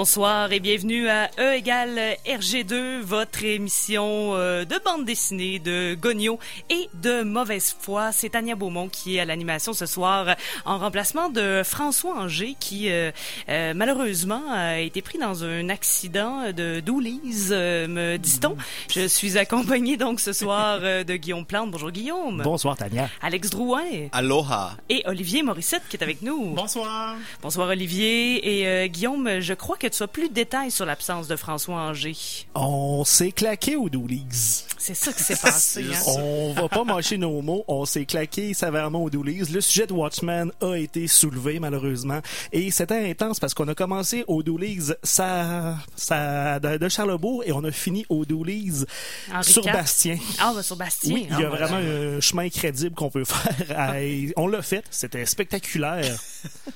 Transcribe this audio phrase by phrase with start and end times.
[0.00, 6.38] Bonsoir et bienvenue à E égale RG2, votre émission euh, de bande dessinée, de gogno
[6.70, 8.10] et de mauvaise foi.
[8.10, 12.90] C'est Tania Beaumont qui est à l'animation ce soir en remplacement de François Anger qui
[12.90, 13.10] euh,
[13.50, 18.56] euh, malheureusement a été pris dans un accident de doulise, me dit-on.
[18.88, 21.72] Je suis accompagné donc ce soir de Guillaume Plante.
[21.72, 22.40] Bonjour Guillaume.
[22.42, 23.10] Bonsoir Tania.
[23.20, 24.08] Alex Drouin.
[24.12, 24.78] Aloha.
[24.88, 26.54] Et Olivier Morissette qui est avec nous.
[26.54, 27.16] Bonsoir.
[27.42, 31.36] Bonsoir Olivier et Guillaume, je crois que tu as plus de détails sur l'absence de
[31.36, 32.14] François Anger.
[32.54, 34.64] On s'est claqué au Doolies.
[34.78, 35.84] C'est ça qui s'est passé.
[35.94, 36.00] hein?
[36.06, 37.64] On va pas mâcher nos mots.
[37.68, 39.50] On s'est claqué sévèrement au Doolies.
[39.52, 42.20] Le sujet de Watchmen a été soulevé, malheureusement.
[42.52, 47.52] Et c'était intense parce qu'on a commencé au Doolies ça, ça, de, de Charlebourg et
[47.52, 48.84] on a fini au Doolies
[49.32, 49.72] Henri sur IV.
[49.72, 50.18] Bastien.
[50.38, 51.14] Ah, ben, sur Bastien.
[51.14, 51.76] Oui, il y a Ah, vraiment
[52.16, 53.78] un chemin crédible qu'on peut faire.
[53.78, 53.94] à-
[54.36, 54.84] on l'a fait.
[54.90, 56.18] C'était spectaculaire.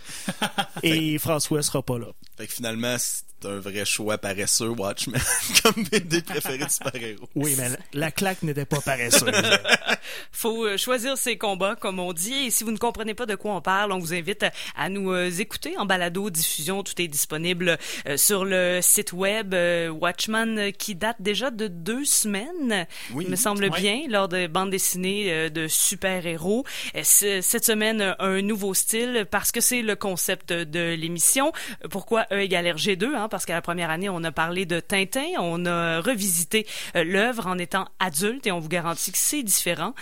[0.83, 2.06] et François sera pas là.
[2.36, 5.20] Fait que finalement, c'est un vrai choix paresseux, Watchmen,
[5.62, 7.28] comme BD préféré de super-héros.
[7.34, 9.25] Oui, mais la claque n'était pas paresseuse.
[10.33, 12.47] faut euh, choisir ses combats, comme on dit.
[12.47, 14.45] Et si vous ne comprenez pas de quoi on parle, on vous invite
[14.77, 16.83] à nous euh, écouter en balado diffusion.
[16.83, 21.69] Tout est disponible euh, sur le site web euh, Watchman, euh, qui date déjà de
[21.69, 23.25] deux semaines, Oui.
[23.27, 23.81] il me semble Oui.
[23.81, 26.64] bien, lors de bandes dessinées de super-héros.
[27.03, 31.53] Cette semaine, un nouveau style, parce que c'est le concept de l'émission.
[31.91, 33.14] Pourquoi E égale RG2?
[33.14, 33.29] Hein?
[33.34, 37.48] Parce qu'à la première année, on a parlé de Tintin, on a revisité euh, l'œuvre
[37.48, 39.92] en étant adulte et on vous garantit que c'est différent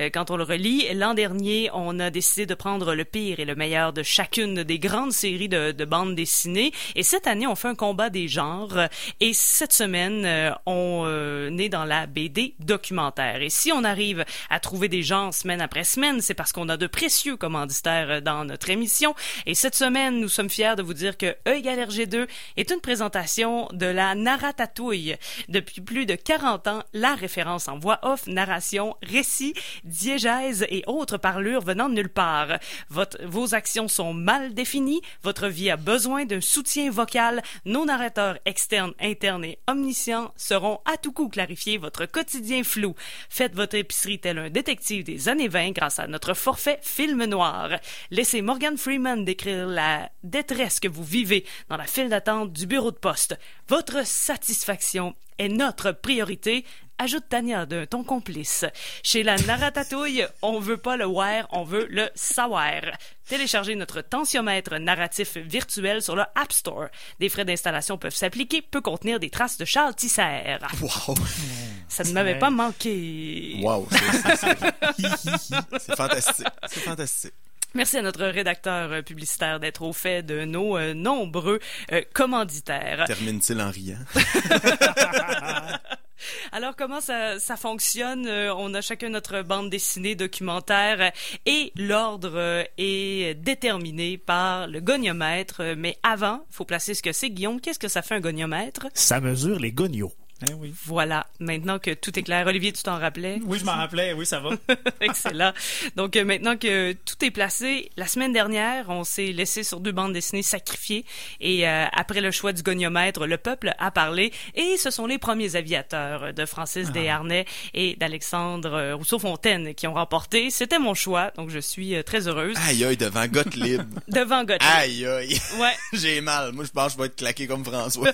[0.00, 0.92] euh, quand on le relit.
[0.94, 4.80] L'an dernier, on a décidé de prendre le pire et le meilleur de chacune des
[4.80, 6.72] grandes séries de, de bandes dessinées.
[6.96, 8.88] Et cette année, on fait un combat des genres.
[9.20, 13.40] Et cette semaine, euh, on est dans la BD documentaire.
[13.40, 16.76] Et si on arrive à trouver des genres semaine après semaine, c'est parce qu'on a
[16.76, 19.14] de précieux commanditaires dans notre émission.
[19.46, 22.80] Et cette semaine, nous sommes fiers de vous dire que E égale RG2 est une
[22.80, 25.16] présentation de la narratatouille.
[25.48, 29.54] Depuis plus de 40 ans, la référence en voix off, narration, récit,
[29.84, 32.58] diégèse et autres parlures venant de nulle part.
[32.88, 38.94] Vos actions sont mal définies, votre vie a besoin d'un soutien vocal, nos narrateurs externes,
[39.00, 42.94] internes et omniscients seront à tout coup clarifier votre quotidien flou.
[43.28, 47.70] Faites votre épicerie tel un détective des années 20 grâce à notre forfait film noir.
[48.10, 52.90] Laissez Morgan Freeman décrire la détresse que vous vivez dans la file d'attente du bureau
[52.90, 53.38] de poste.
[53.68, 56.66] Votre satisfaction est notre priorité.
[56.98, 58.66] Ajoute Tania d'un ton complice.
[59.02, 62.82] Chez la Narratatouille, on veut pas le voir, on veut le savoir.
[63.26, 66.88] Téléchargez notre tensiomètre narratif virtuel sur le App Store.
[67.18, 70.58] Des frais d'installation peuvent s'appliquer, peut contenir des traces de Charles Tisser.
[70.82, 71.14] Wow!
[71.88, 73.58] Ça ne m'avait pas manqué.
[73.62, 73.88] Wow!
[73.90, 76.46] C'est fantastique.
[76.68, 77.32] C'est fantastique.
[77.74, 81.60] Merci à notre rédacteur euh, publicitaire d'être au fait de nos euh, nombreux
[81.92, 83.04] euh, commanditaires.
[83.06, 83.98] Termine-t-il en riant?
[86.52, 88.26] Alors comment ça, ça fonctionne?
[88.26, 91.12] Euh, On a chacun notre bande dessinée documentaire
[91.46, 95.62] et l'ordre euh, est déterminé par le goniomètre.
[95.76, 97.30] Mais avant, il faut placer ce que c'est.
[97.30, 98.88] Guillaume, qu'est-ce que ça fait un goniomètre?
[98.94, 100.12] Ça mesure les gognos.
[100.48, 100.74] Eh oui.
[100.86, 101.26] Voilà.
[101.38, 103.40] Maintenant que tout est clair, Olivier, tu t'en rappelais?
[103.44, 104.12] Oui, je m'en rappelais.
[104.12, 104.50] Oui, ça va.
[105.00, 105.52] Excellent.
[105.96, 109.92] Donc euh, maintenant que tout est placé, la semaine dernière, on s'est laissé sur deux
[109.92, 111.04] bandes dessinées sacrifiées
[111.40, 115.18] et euh, après le choix du goniomètre, le peuple a parlé et ce sont les
[115.18, 120.50] premiers aviateurs de Francis Desharnais et d'Alexandre euh, Rousseau-Fontaine qui ont remporté.
[120.50, 122.56] C'était mon choix, donc je suis euh, très heureuse.
[122.66, 123.82] Aïe aïe, devant Gottlieb.
[124.08, 124.68] Devant Gauthier.
[124.68, 125.40] Aïe aïe.
[125.58, 125.74] Ouais.
[125.92, 126.52] J'ai mal.
[126.52, 128.10] Moi, je pense que je vais être claqué comme François.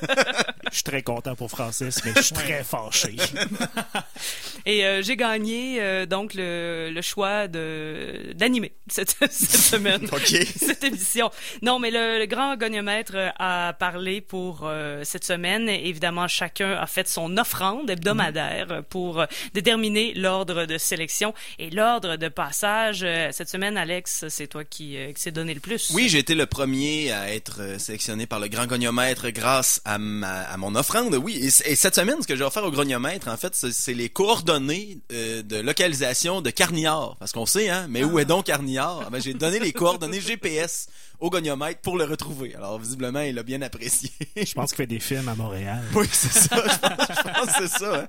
[0.70, 3.16] Je suis très content pour Francis, mais je suis très fâché.
[4.66, 10.06] Et euh, j'ai gagné euh, donc le, le choix de d'animer cette, cette semaine.
[10.56, 11.30] Cette émission.
[11.62, 15.68] Non, mais le, le grand goniomètre euh, a parlé pour euh, cette semaine.
[15.68, 22.16] Évidemment, chacun a fait son offrande hebdomadaire pour euh, déterminer l'ordre de sélection et l'ordre
[22.16, 23.06] de passage.
[23.30, 25.90] Cette semaine, Alex, c'est toi qui, qui s'est donné le plus.
[25.94, 30.42] Oui, j'ai été le premier à être sélectionné par le grand goniomètre grâce à ma,
[30.42, 31.36] à à mon offrande, oui.
[31.36, 34.98] Et, et cette semaine, ce que j'ai offert au grognomètre, en fait, c'est les coordonnées
[35.12, 37.16] euh, de localisation de Carniard.
[37.18, 39.02] Parce qu'on sait, hein, mais où est donc Carniard?
[39.06, 40.88] Ah Ben, j'ai donné les coordonnées GPS
[41.20, 42.54] au goniomètre pour le retrouver.
[42.54, 44.10] Alors, visiblement, il a bien apprécié.
[44.36, 45.82] Je pense qu'il fait des films à Montréal.
[45.94, 46.56] Oui, c'est ça.
[46.56, 48.00] Je pense, je pense que c'est ça.
[48.00, 48.06] hein.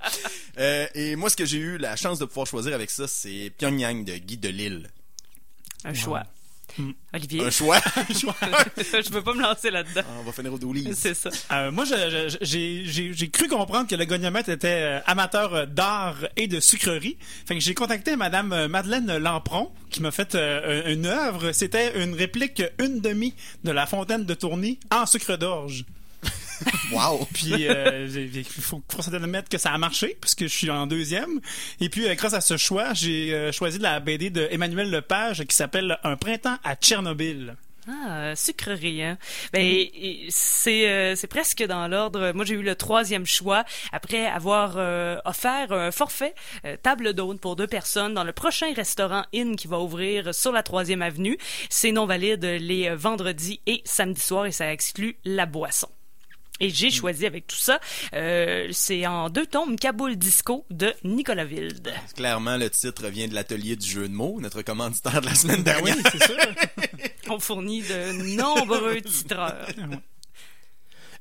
[0.59, 3.51] Euh, et moi, ce que j'ai eu la chance de pouvoir choisir avec ça, c'est
[3.57, 4.89] Pyongyang de Guy Delisle.
[5.85, 6.23] Un choix.
[7.13, 7.79] Olivier, Un choix.
[8.77, 10.01] je peux pas me lancer là-dedans.
[10.19, 10.89] On va finir au doulis.
[10.93, 11.29] C'est ça.
[11.51, 11.85] Euh, moi,
[12.41, 17.17] j'ai cru comprendre que le goniomètre était euh, amateur d'art et de sucrerie.
[17.45, 21.51] Fait que j'ai contacté Madame euh, Madeleine Lampron, qui m'a fait euh, une œuvre.
[21.51, 23.33] C'était une réplique une demi
[23.63, 25.85] de la fontaine de Tourny en sucre d'orge.
[26.91, 27.27] Wow.
[27.33, 31.39] Puis euh, il faut, faut s'admettre que ça a marché puisque je suis en deuxième.
[31.81, 35.43] Et puis euh, grâce à ce choix, j'ai euh, choisi la BD de Emmanuel Lepage
[35.43, 37.55] qui s'appelle Un printemps à Tchernobyl.
[37.89, 39.17] Ah, sucrerie, hein.
[39.53, 39.85] Ben,
[40.29, 42.33] c'est euh, c'est presque dans l'ordre.
[42.33, 43.63] Moi, j'ai eu le troisième choix
[43.93, 48.73] après avoir euh, offert un forfait euh, table d'hôte pour deux personnes dans le prochain
[48.73, 51.37] restaurant Inn qui va ouvrir sur la troisième avenue.
[51.69, 55.87] C'est non valide les vendredis et samedis soirs et ça exclut la boisson.
[56.59, 57.79] Et j'ai choisi avec tout ça,
[58.13, 61.93] euh, c'est en deux tomes Kaboul Disco de Nicolas Wilde.
[62.15, 65.63] Clairement, le titre vient de l'atelier du jeu de mots, notre commanditaire de la semaine
[65.63, 66.11] Ben oui, dernière.
[66.11, 66.37] c'est sûr.
[67.29, 69.67] On fournit de nombreux titreurs.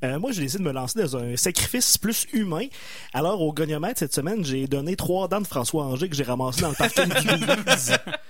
[0.05, 2.67] Euh, moi, j'ai décidé de me lancer dans un sacrifice plus humain.
[3.15, 6.61] Alors, au goniomètre, cette semaine, j'ai donné trois dents de François Anger que j'ai ramassées
[6.62, 7.12] dans le parking du.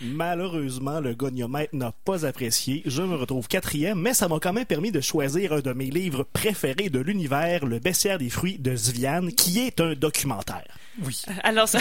[0.00, 2.82] Malheureusement, le goniomètre n'a pas apprécié.
[2.86, 5.90] Je me retrouve quatrième, mais ça m'a quand même permis de choisir un de mes
[5.90, 10.78] livres préférés de l'univers, Le bestiaire des fruits de Zvian, qui est un documentaire.
[11.02, 11.22] Oui.
[11.42, 11.78] Alors, ça...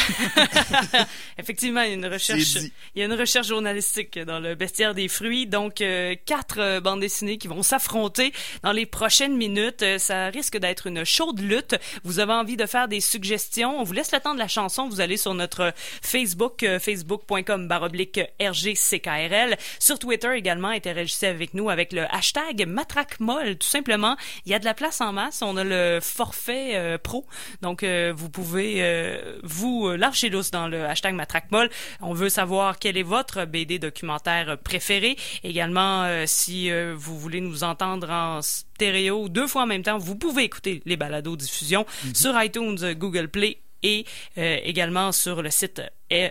[1.37, 2.55] effectivement, il y a une recherche,
[2.95, 5.47] il y a une recherche journalistique dans le bestiaire des fruits.
[5.47, 8.31] Donc, euh, quatre euh, bandes dessinées qui vont s'affronter
[8.63, 9.81] dans les prochaines minutes.
[9.81, 11.75] Euh, ça risque d'être une chaude lutte.
[12.03, 13.79] Vous avez envie de faire des suggestions?
[13.79, 14.87] On vous laisse le temps de la chanson.
[14.87, 19.57] Vous allez sur notre Facebook, euh, facebook.com baroblique RGCKRL.
[19.79, 23.57] Sur Twitter également, interagissez avec nous avec le hashtag matraquemolle.
[23.57, 24.15] Tout simplement,
[24.45, 25.41] il y a de la place en masse.
[25.41, 27.25] On a le forfait euh, pro.
[27.61, 29.06] Donc, euh, vous pouvez euh,
[29.43, 31.69] vous euh, lâcher lousse dans le hashtag matraquemolle.
[32.01, 35.17] On veut savoir quel est votre BD documentaire préféré.
[35.43, 39.97] Également, euh, si euh, vous voulez nous entendre en stéréo deux fois en même temps,
[39.97, 44.05] vous pouvez écouter les balados diffusion sur iTunes, euh, Google Play et
[44.37, 45.81] euh, également sur le site
[46.11, 46.29] E-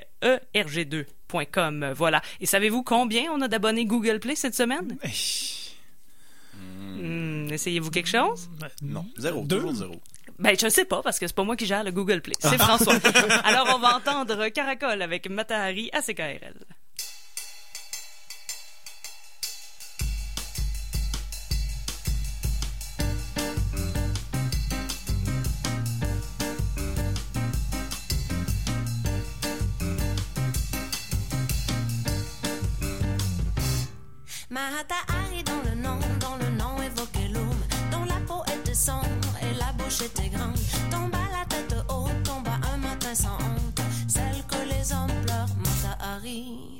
[0.54, 1.92] erg2.com.
[1.94, 2.20] Voilà.
[2.40, 4.96] Et savez-vous combien on a d'abonnés Google Play cette semaine?
[6.54, 8.48] Hmm, Essayez-vous quelque chose?
[8.82, 9.44] Non, zéro.
[9.44, 9.56] Deux?
[9.56, 10.00] Toujours zéro.
[10.38, 12.34] Ben, je sais pas, parce que c'est pas moi qui gère le Google Play.
[12.38, 12.94] C'est François.
[13.44, 16.54] Alors, on va entendre Caracol avec Matahari à CKRL.
[40.14, 40.56] Grande.
[40.90, 46.66] Tomba la tête haute, tomba un matin sans honte, celle que les hommes pleurent, Matahari.
[46.66, 46.75] L'allure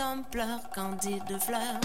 [0.00, 1.80] hommes pleurent, candide de fleurs.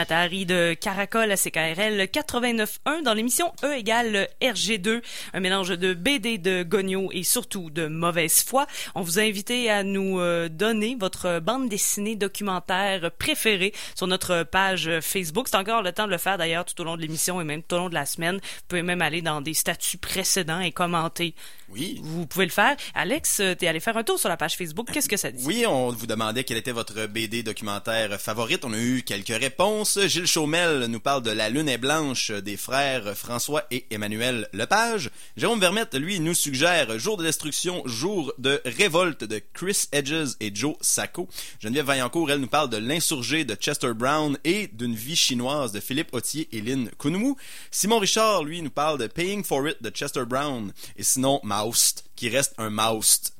[0.00, 5.02] Matahari de Caracol à CKRL 89.1 dans l'émission E égale RG2,
[5.34, 8.66] un mélange de BD de Gogno et surtout de mauvaise foi.
[8.94, 14.42] On vous a invité à nous euh, donner votre bande dessinée documentaire préférée sur notre
[14.42, 15.48] page Facebook.
[15.50, 17.62] C'est encore le temps de le faire d'ailleurs tout au long de l'émission et même
[17.62, 18.36] tout au long de la semaine.
[18.36, 21.34] Vous pouvez même aller dans des statuts précédents et commenter.
[21.70, 22.00] Oui.
[22.02, 22.76] Vous pouvez le faire.
[22.94, 24.88] Alex, euh, t'es allé faire un tour sur la page Facebook.
[24.92, 25.44] Qu'est-ce que ça dit?
[25.46, 28.64] Oui, on vous demandait quelle était votre BD documentaire favorite.
[28.64, 29.98] On a eu quelques réponses.
[30.06, 35.10] Gilles Chaumel nous parle de La Lune est blanche des frères François et Emmanuel Lepage.
[35.36, 40.54] Jérôme Vermette, lui, nous suggère Jour de destruction, Jour de révolte de Chris Edges et
[40.54, 41.28] Joe Sacco.
[41.60, 45.80] Geneviève Vaillancourt, elle nous parle de L'insurgé de Chester Brown et d'une vie chinoise de
[45.80, 47.36] Philippe Autier et Lynn Kounoumou.
[47.70, 50.72] Simon Richard, lui, nous parle de Paying for It de Chester Brown.
[50.96, 53.34] Et sinon, Moust, qui reste un Moust.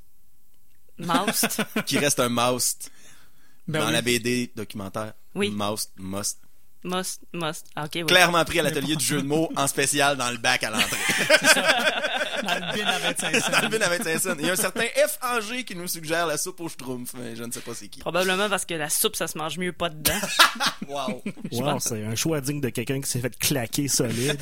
[0.99, 1.47] Mouse?
[1.87, 2.91] Qui reste un Moust.
[3.69, 3.93] Ben dans oui.
[3.93, 5.13] la BD documentaire.
[5.37, 5.51] Oui.
[5.51, 6.41] Mouse, must.
[6.83, 7.67] Must, must.
[7.77, 8.07] Ah, ok, oui.
[8.07, 10.97] Clairement pris à l'atelier du jeu de mots en spécial dans le bac à l'entrée.
[12.43, 13.51] Dans le bin à 25 cents.
[13.53, 14.35] dans le bin à 25 cents.
[14.39, 17.37] Il y a un certain F Angers qui nous suggère la soupe aux schtroumpfs, mais
[17.37, 18.01] je ne sais pas c'est qui.
[18.01, 20.19] Probablement parce que la soupe, ça se mange mieux pas dedans.
[20.89, 21.23] Wow.
[21.53, 24.41] Wow, c'est un choix digne de quelqu'un qui s'est fait claquer solide.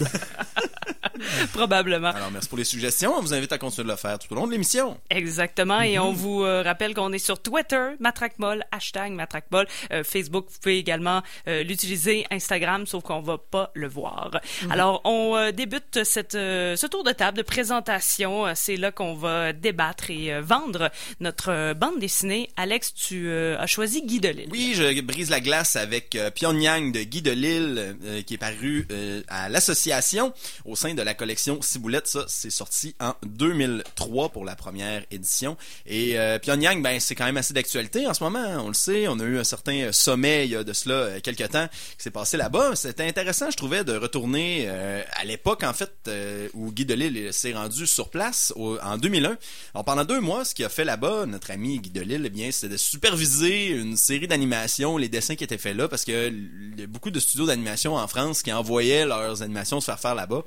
[1.52, 2.08] Probablement.
[2.08, 3.14] Alors, merci pour les suggestions.
[3.16, 4.98] On vous invite à continuer de le faire tout au long de l'émission.
[5.10, 5.80] Exactement.
[5.80, 9.66] Et on vous euh, rappelle qu'on est sur Twitter, Matracmol, hashtag Matracmol.
[9.92, 12.26] Euh, Facebook, vous pouvez également euh, l'utiliser.
[12.30, 14.40] Instagram, sauf qu'on va pas le voir.
[14.70, 18.44] Alors, on euh, débute cette, ce tour de table de présentation.
[18.54, 22.48] C'est là qu'on va débattre et vendre notre bande dessinée.
[22.56, 24.48] Alex, tu as choisi Guy Delisle.
[24.50, 27.96] Oui, je brise la glace avec Pyongyang de Guy Delisle,
[28.26, 28.86] qui est paru
[29.28, 30.32] à l'association
[30.64, 32.06] au sein de la collection Ciboulette.
[32.06, 35.56] Ça, c'est sorti en 2003 pour la première édition.
[35.86, 38.40] Et euh, Pyongyang, ben, c'est quand même assez d'actualité en ce moment.
[38.40, 41.20] hein, On le sait, on a eu un certain euh, sommet il de cela euh,
[41.20, 42.76] quelques temps qui s'est passé là-bas.
[42.76, 47.32] C'était intéressant, je trouvais, de retourner euh, à l'époque, en fait, euh, où Guy Delisle
[47.32, 49.38] s'est rendu sur place en 2001.
[49.74, 52.50] Alors, pendant deux mois, ce qu'il a fait là-bas, notre ami Guy Delisle, eh bien,
[52.50, 56.30] c'était de superviser une série d'animations, les dessins qui étaient faits là, parce que
[56.76, 60.14] y a beaucoup de studios d'animation en France qui envoyaient leurs animations se faire faire
[60.14, 60.44] là-bas,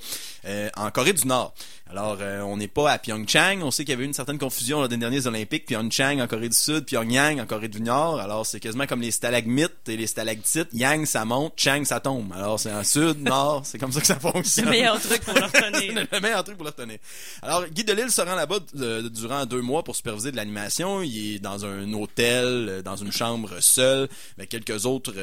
[0.52, 1.54] euh, en Corée du Nord.
[1.90, 3.62] Alors, euh, on n'est pas à Pyeongchang.
[3.64, 5.66] On sait qu'il y avait eu une certaine confusion lors des derniers Olympiques.
[5.66, 8.20] Pyeongchang en Corée du Sud, Pyongyang en Corée du Nord.
[8.20, 10.70] Alors, c'est quasiment comme les stalagmites et les stalactites.
[10.74, 11.54] Yang, ça monte.
[11.58, 12.32] Chang, ça tombe.
[12.34, 13.64] Alors, c'est en Sud, Nord.
[13.66, 14.66] C'est comme ça que ça fonctionne.
[14.66, 15.94] le meilleur truc pour le retenir.
[16.10, 16.98] C'est le meilleur truc pour le retenir.
[17.42, 21.02] Alors, Guy Delisle se rend là-bas euh, durant deux mois pour superviser de l'animation.
[21.02, 25.14] Il est dans un hôtel, dans une chambre seule, avec quelques autres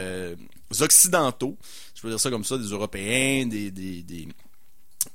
[0.80, 1.56] occidentaux.
[1.94, 3.70] Je peux dire ça comme ça, des Européens, des...
[3.70, 4.28] des, des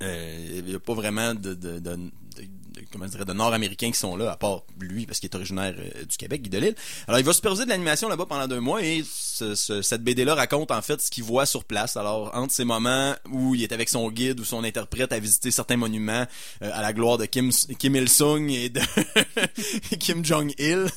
[0.01, 2.11] il n'y a pas vraiment de, de- de-
[2.93, 5.73] comment je dirais, de Nord-Américains qui sont là, à part lui, parce qu'il est originaire
[5.77, 6.75] euh, du Québec, Guy Delisle.
[7.07, 10.35] Alors, il va superviser de l'animation là-bas pendant deux mois et ce- ce- cette BD-là
[10.35, 11.97] raconte en fait ce qu'il voit sur place.
[11.97, 15.51] Alors, entre ces moments où il est avec son guide ou son interprète à visiter
[15.51, 16.25] certains monuments
[16.62, 18.79] euh, à la gloire de Kim, Kim Il-sung et de
[20.00, 20.88] Kim Jong-il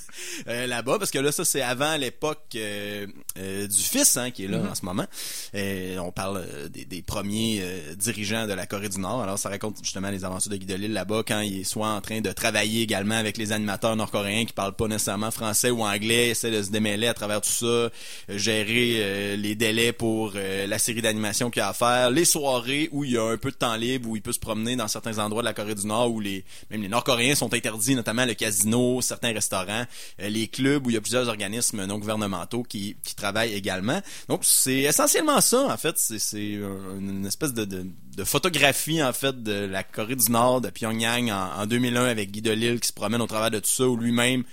[0.49, 4.61] euh, là-bas, parce que là, ça, c'est avant l'époque du fils hein, qui est là
[4.71, 5.07] en ce moment.
[5.55, 7.63] Et on parle des, des premiers
[7.97, 9.23] dirigeants de la Corée du Nord.
[9.23, 12.01] Alors, ça raconte justement les aventures de Guy Delisle là-bas quand il est soit en
[12.01, 16.29] train de travailler également avec les animateurs nord-coréens qui parlent pas nécessairement français ou anglais,
[16.29, 17.89] essaie de se démêler à travers tout ça, euh,
[18.29, 22.25] gérer euh, les délais pour euh, la série d'animation qu'il y a à faire, les
[22.25, 24.77] soirées où il y a un peu de temps libre, où il peut se promener
[24.77, 27.95] dans certains endroits de la Corée du Nord où les même les Nord-Coréens sont interdits,
[27.95, 29.85] notamment le casino, certains restaurants,
[30.19, 34.01] les clubs où il y a plusieurs organismes non gouvernementaux qui, travaillent également.
[34.29, 39.43] Donc c'est essentiellement ça en fait, c'est c'est un- une espèce de photographie en fait
[39.43, 42.93] de la Corée du Nord, de Pyongyang en, en 2001 avec Guy Delisle qui se
[42.93, 44.45] promène au travers de tout ça où lui-même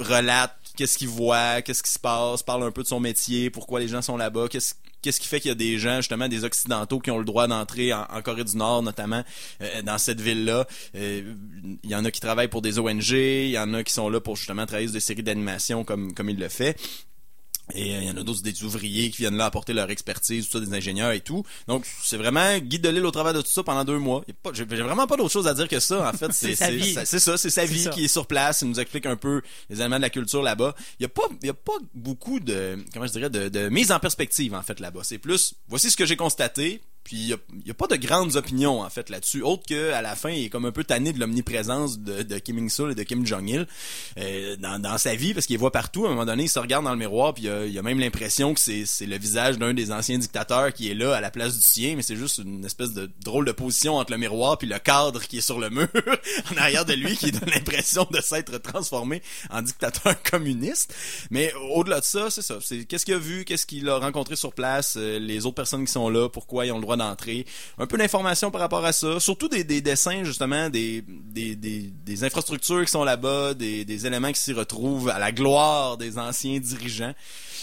[0.00, 3.80] relate qu'est-ce qu'il voit, qu'est-ce qui se passe, parle un peu de son métier, pourquoi
[3.80, 6.42] les gens sont là-bas, qu'est-ce qu'est-ce qui fait qu'il y a des gens justement des
[6.42, 9.22] occidentaux qui ont le droit d'entrer en, Corée du Nord notamment
[9.62, 10.66] euh, dans cette ville-là.
[10.96, 11.34] Euh,
[11.84, 14.08] Il y en a qui travaillent pour des ONG, il y en a qui sont
[14.08, 16.76] là pour justement travailler sur des séries d'animation comme comme il le fait.
[17.74, 20.48] Et euh, il y en a d'autres des ouvriers qui viennent là apporter leur expertise,
[20.48, 21.44] tout ça, des ingénieurs et tout.
[21.66, 24.24] Donc c'est vraiment Guy Delisle au travers de tout ça pendant deux mois.
[24.54, 26.08] J'ai vraiment pas d'autre chose à dire que ça.
[26.08, 26.94] En fait, c'est sa c'est- vie.
[26.94, 27.90] ça- c'est ça, c'est sa vie ça.
[27.90, 28.62] qui est sur place.
[28.62, 30.74] Il nous explique un peu les éléments de la culture là-bas.
[30.98, 33.92] Il y a pas, y a pas beaucoup de, comment je dirais, de, de mise
[33.92, 35.00] en perspective en fait là-bas.
[35.04, 36.80] C'est plus, voici ce que j'ai constaté.
[37.08, 37.36] Puis il y a,
[37.70, 40.48] a pas de grandes opinions en fait là-dessus, autre que à la fin il est
[40.50, 43.48] comme un peu tanné de l'omniprésence de, de Kim Il Sung et de Kim Jong
[43.48, 43.66] Il
[44.18, 46.04] euh, dans, dans sa vie parce qu'il voit partout.
[46.04, 47.80] À un moment donné, il se regarde dans le miroir puis il a, il a
[47.80, 51.22] même l'impression que c'est c'est le visage d'un des anciens dictateurs qui est là à
[51.22, 54.18] la place du sien, mais c'est juste une espèce de drôle de position entre le
[54.18, 55.88] miroir puis le cadre qui est sur le mur
[56.52, 60.94] en arrière de lui qui donne l'impression de s'être transformé en dictateur communiste.
[61.30, 62.58] Mais au-delà de ça, c'est ça.
[62.60, 65.86] C'est qu'est-ce qu'il a vu, qu'est-ce qu'il a rencontré sur place, euh, les autres personnes
[65.86, 67.46] qui sont là, pourquoi ils ont le droit d'entrer.
[67.78, 69.18] Un peu d'informations par rapport à ça.
[69.20, 74.32] Surtout des, des dessins, justement, des, des, des, infrastructures qui sont là-bas, des, des éléments
[74.32, 77.14] qui s'y retrouvent à la gloire des anciens dirigeants.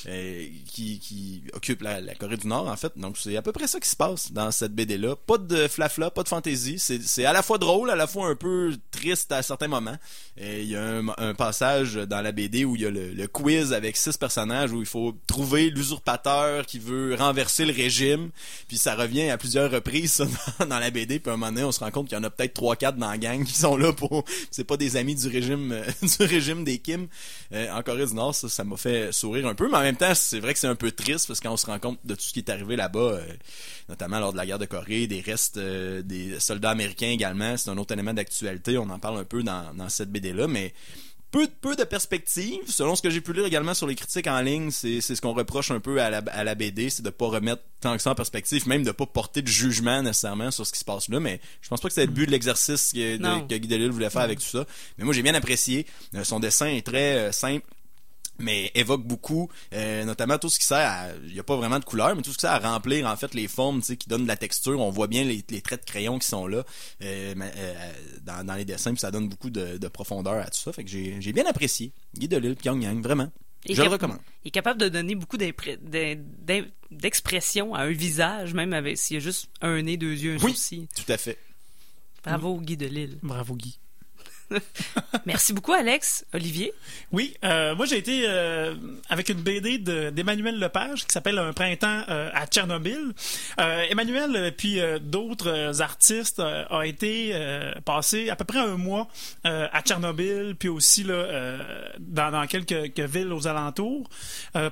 [0.07, 3.67] euh, qui, qui occupent la, Corée du Nord en fait donc c'est à peu près
[3.67, 7.25] ça qui se passe dans cette BD là pas de flafla pas de fantaisie c'est
[7.25, 9.97] à la fois drôle à la fois un peu triste à certains moments
[10.37, 13.27] il y a un, un passage dans la BD où il y a le, le
[13.27, 18.31] quiz avec six personnages où il faut trouver l'usurpateur qui veut renverser le régime.
[18.67, 20.25] Puis ça revient à plusieurs reprises ça,
[20.65, 21.19] dans, la BD.
[21.19, 22.75] Puis à un moment donné, on se rend compte qu'il y en a peut-être trois
[22.75, 24.25] quatre dans la gang qui sont là pour.
[24.51, 27.07] C'est pas des amis du régime euh, du régime des Kim
[27.53, 28.35] euh, en Corée du Nord.
[28.35, 29.69] Ça, ça m'a fait sourire un peu.
[29.69, 31.79] Mais en même temps, c'est vrai que c'est un peu triste parce qu'on se rend
[31.79, 33.23] compte de tout ce qui est arrivé là-bas, euh,
[33.89, 37.57] notamment lors de la guerre de Corée, des restes des soldats américains également.
[37.57, 38.77] C'est un autre élément d'actualité.
[38.77, 40.73] On en parle un peu dans cette BD-là, mais
[41.35, 42.61] peu, peu de perspectives.
[42.67, 45.21] Selon ce que j'ai pu lire également sur les critiques en ligne, c'est c'est ce
[45.21, 48.01] qu'on reproche un peu à la, à la BD, c'est de pas remettre tant que
[48.01, 51.09] ça en perspective, même de pas porter de jugement nécessairement sur ce qui se passe
[51.09, 51.19] là.
[51.19, 54.09] Mais je pense pas que c'est le but de l'exercice que, que Guy Delisle voulait
[54.09, 54.65] faire avec tout ça.
[54.97, 55.85] Mais moi, j'ai bien apprécié.
[56.13, 57.65] Euh, son dessin est très euh, simple
[58.39, 61.79] mais évoque beaucoup, euh, notamment tout ce qui sert à, il y a pas vraiment
[61.79, 63.97] de couleur, mais tout ce qui sert à remplir en fait les formes, tu sais,
[63.97, 64.79] qui donnent de la texture.
[64.79, 66.63] On voit bien les, les traits de crayon qui sont là
[67.01, 67.91] euh, euh,
[68.23, 70.71] dans, dans les dessins, puis ça donne beaucoup de, de profondeur à tout ça.
[70.73, 73.31] Fait que j'ai j'ai bien apprécié Guy Delisle, Pyongyang, vraiment.
[73.67, 74.19] Et Je le recommande.
[74.43, 75.37] Il est capable de donner beaucoup
[76.91, 80.43] d'expression à un visage, même avec s'il y a juste un nez, deux yeux, un
[80.43, 80.51] Oui.
[80.51, 80.87] sourcil.
[80.95, 81.37] Tout à fait.
[82.23, 83.17] Bravo, Guy Delisle.
[83.23, 83.79] Bravo, Guy.
[85.25, 86.25] Merci beaucoup, Alex.
[86.33, 86.71] Olivier?
[87.11, 88.75] Oui, euh, moi j'ai été euh,
[89.09, 93.13] avec une BD de- d'Emmanuel Lepage qui s'appelle Un printemps euh, à Tchernobyl.
[93.57, 97.33] Emmanuel puis d'autres artistes ont été
[97.85, 99.07] passés à peu près un mois
[99.43, 104.09] à Tchernobyl puis aussi dans, quelques, villes aux alentours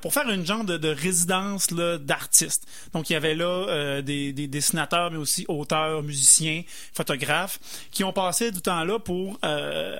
[0.01, 2.67] pour faire une genre de, de résidence d'artistes.
[2.93, 7.59] Donc il y avait là des, des dessinateurs mais aussi auteurs, musiciens, photographes
[7.91, 9.39] qui ont passé du temps là pour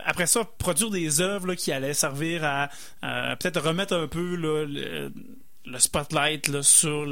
[0.06, 2.70] après ça produire des œuvres là, qui allaient servir à
[3.04, 4.66] euh, peut-être remettre un peu le,
[5.66, 7.08] le spotlight sur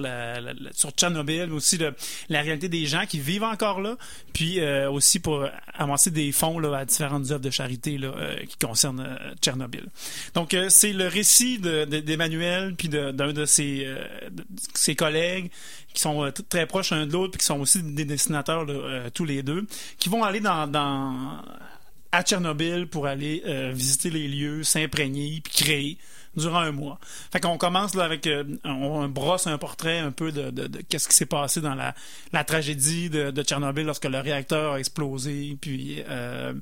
[0.74, 1.80] sur Tchernobyl, mais aussi
[2.28, 3.96] la réalité des gens qui vivent encore là,
[4.34, 9.00] puis euh, aussi pour avancer des fonds à différentes œuvres de charité euh, qui concernent
[9.08, 9.86] euh, Tchernobyl.
[10.34, 14.04] Donc euh, c'est le récit de- de- d'Emmanuel puis d'un de, ses, euh,
[14.96, 15.50] collègues
[15.94, 19.10] qui sont euh, très proches l'un de l'autre puis qui sont aussi des dessinateurs euh,
[19.14, 19.66] tous les deux,
[19.98, 21.42] qui vont aller dans
[22.12, 25.98] à Tchernobyl pour aller euh, visiter les lieux, s'imprégner puis créer
[26.36, 27.00] durant un mois.
[27.32, 30.82] Fait qu'on commence là avec euh, on, brosse un portrait un peu de, de, de
[30.82, 31.94] qu'est-ce qui s'est passé dans la,
[32.32, 36.54] la tragédie de, de Tchernobyl lorsque le réacteur a explosé puis euh,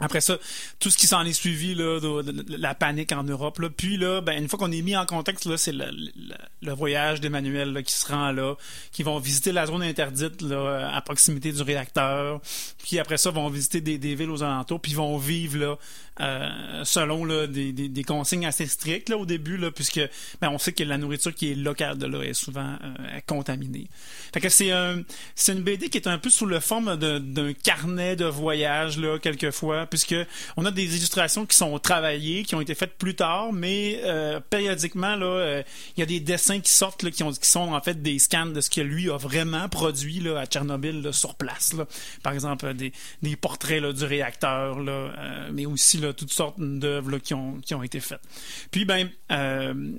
[0.00, 0.38] après ça,
[0.80, 3.58] tout ce qui s'en est suivi, là, de, la panique en Europe.
[3.60, 3.70] Là.
[3.70, 7.82] Puis là, ben, une fois qu'on est mis en contexte, là, c'est le, voyage d'Emmanuel
[7.84, 8.56] qui se rend là,
[8.90, 12.40] qui vont visiter la zone interdite là, à proximité du réacteur.
[12.82, 15.78] Puis après ça, vont visiter des, des villes aux alentours, puis vont vivre là,
[16.20, 20.00] euh, selon là, des, des, des consignes assez strictes là, au début, là, puisque
[20.40, 23.88] ben, on sait que la nourriture qui est locale de là est souvent euh, contaminée.
[24.32, 25.02] Fait que c'est un,
[25.48, 29.86] une BD qui est un peu sous la forme d'un carnet de voyage là quelquefois,
[29.86, 30.16] puisque
[30.56, 34.40] on a des illustrations qui sont travaillées, qui ont été faites plus tard, mais euh,
[34.50, 35.62] périodiquement là, euh,
[35.96, 38.18] il y a des dessins qui sortent là, qui, ont, qui sont en fait des
[38.18, 41.72] scans de ce que lui a vraiment produit là à Tchernobyl là, sur place.
[41.72, 41.86] Là.
[42.22, 47.18] Par exemple des, des portraits là, du réacteur, là, euh, mais aussi toutes sortes d'œuvres
[47.18, 48.22] qui ont été faites.
[48.70, 49.92] Puis ben euh,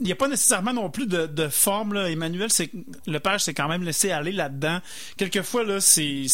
[0.00, 1.96] il n'y a pas nécessairement non plus de, forme.
[1.96, 2.48] Emmanuel,
[3.06, 4.80] le page s'est quand même laissé aller là-dedans.
[5.16, 6.26] Quelquefois, là, c'est,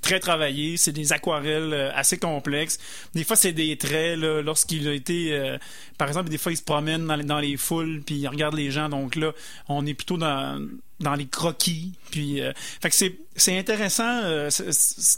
[0.00, 0.76] très travaillé.
[0.76, 2.78] C'est des aquarelles euh, assez complexes.
[3.14, 4.18] Des fois, c'est des traits.
[4.18, 5.58] Lorsqu'il a été, euh,
[5.98, 8.54] par exemple, des fois, il se promène dans les, dans les foules puis il regarde
[8.54, 8.88] les gens.
[8.88, 9.32] Donc là,
[9.68, 10.64] on est plutôt dans
[11.00, 11.92] dans les croquis.
[12.10, 14.50] Puis, euh, fait que c'est c'est intéressant euh,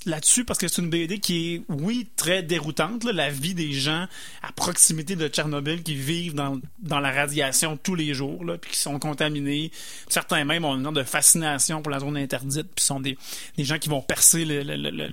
[0.05, 3.05] là-dessus parce que c'est une BD qui est, oui, très déroutante.
[3.05, 4.07] là, la vie des gens
[4.43, 8.73] à proximité de Tchernobyl qui vivent dans, dans la radiation tous les jours, là, puis
[8.73, 9.71] qui sont contaminés.
[10.09, 13.16] Certains même ont une sorte de fascination pour la zone interdite, puis sont des,
[13.57, 15.11] des gens qui vont percer le- le- le-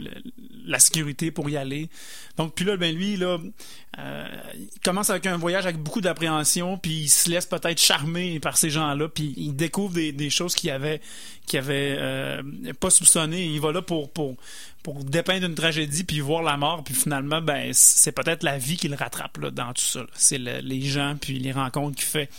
[0.65, 1.87] la sécurité pour y aller.
[2.35, 3.37] Donc, puis là, ben lui, là,
[3.99, 8.39] euh, il commence avec un voyage avec beaucoup d'appréhension, puis il se laisse peut-être charmer
[8.39, 11.01] par ces gens-là, puis il découvre des, choses qu'il avait,
[11.47, 12.43] qu'il avait euh,
[12.79, 13.45] pas soupçonnées.
[13.45, 14.35] Il va là pour pour
[14.83, 18.77] pour dépeindre une tragédie, puis voir la mort, puis finalement, ben c'est peut-être la vie
[18.77, 20.05] qui le rattrape là, dans tout ça.
[20.13, 22.29] C'est le- les gens, puis les rencontres qu'il fait.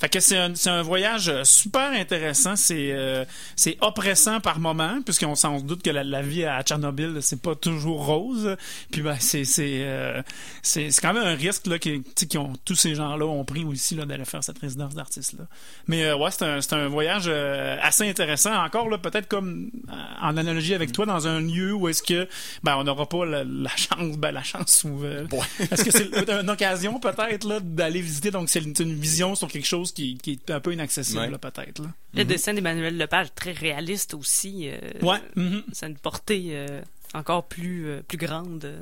[0.00, 2.56] Fait que c'est un, c'est un voyage euh, super intéressant.
[2.56, 7.18] C'est euh, c'est oppressant par moment, puisqu'on s'en doute que la, la vie à Tchernobyl,
[7.20, 8.56] c'est pas toujours rose.
[8.90, 10.22] Puis ben c'est c'est euh,
[10.62, 13.26] c'est c'est quand même un risque là qui, tu sais, qui ont tous ces gens-là
[13.26, 15.44] ont pris aussi là d'aller faire cette résidence d'artiste là.
[15.86, 18.54] Mais euh, ouais, c'est un c'est un voyage euh, assez intéressant.
[18.54, 22.26] Encore là, peut-être comme euh, en analogie avec toi dans un lieu où est-ce que
[22.62, 26.48] ben on n'aura pas la, la chance, ben la chance ou est-ce que c'est une
[26.48, 28.30] occasion peut-être là d'aller visiter?
[28.30, 31.20] Donc c'est une, c'est une vision sur quelque chose qui, qui est un peu inaccessible
[31.20, 31.38] Ouais.
[31.38, 31.82] peut-être.
[32.14, 34.68] Le dessin d'Emmanuel Lepage, très réaliste aussi.
[34.68, 35.18] euh, Ouais.
[35.36, 35.62] mhm.
[35.72, 36.80] Ça a une portée euh,
[37.14, 38.80] encore plus, euh, plus grande euh,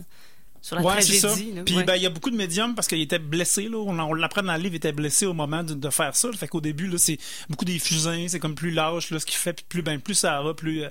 [0.60, 1.28] sur la Ouais, c'est ça.
[1.28, 1.52] tragédie.
[1.52, 1.62] là.
[1.64, 1.84] Puis Ouais.
[1.84, 4.42] ben il y a beaucoup de médiums parce qu'il était blessé là, on, on l'apprend
[4.42, 6.32] dans le livre, il était blessé au moment de, de faire ça.
[6.32, 7.18] Fait qu'au début là, c'est
[7.48, 10.14] beaucoup des fusains, c'est comme plus lâche là ce qu'il fait, puis plus ben plus
[10.14, 10.82] ça va, plus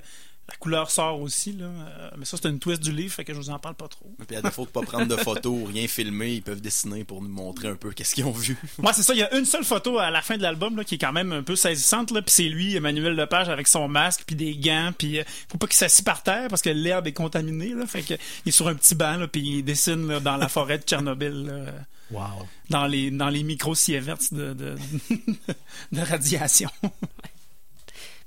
[0.48, 1.66] la couleur sort aussi là.
[1.66, 3.86] Euh, mais ça c'est une twist du livre, fait que je vous en parle pas
[3.88, 4.10] trop.
[4.26, 7.20] Puis à défaut de pas prendre de photos ou rien filmer, ils peuvent dessiner pour
[7.22, 8.56] nous montrer un peu qu'est-ce qu'ils ont vu.
[8.78, 9.12] Moi, c'est ça.
[9.12, 11.12] Il y a une seule photo à la fin de l'album là, qui est quand
[11.12, 12.10] même un peu saisissante.
[12.12, 14.92] Là, puis c'est lui, Emmanuel Lepage, avec son masque, puis des gants.
[14.96, 17.74] Puis euh, faut pas qu'il s'assied par terre parce que l'herbe est contaminée.
[17.74, 18.14] Là, fait que
[18.46, 20.82] il est sur un petit banc, là, puis il dessine là, dans la forêt de
[20.84, 21.44] Tchernobyl.
[21.44, 21.72] là,
[22.10, 22.48] Wow.
[22.70, 24.76] dans les dans les micros sieverts de, de,
[25.92, 26.70] de radiation.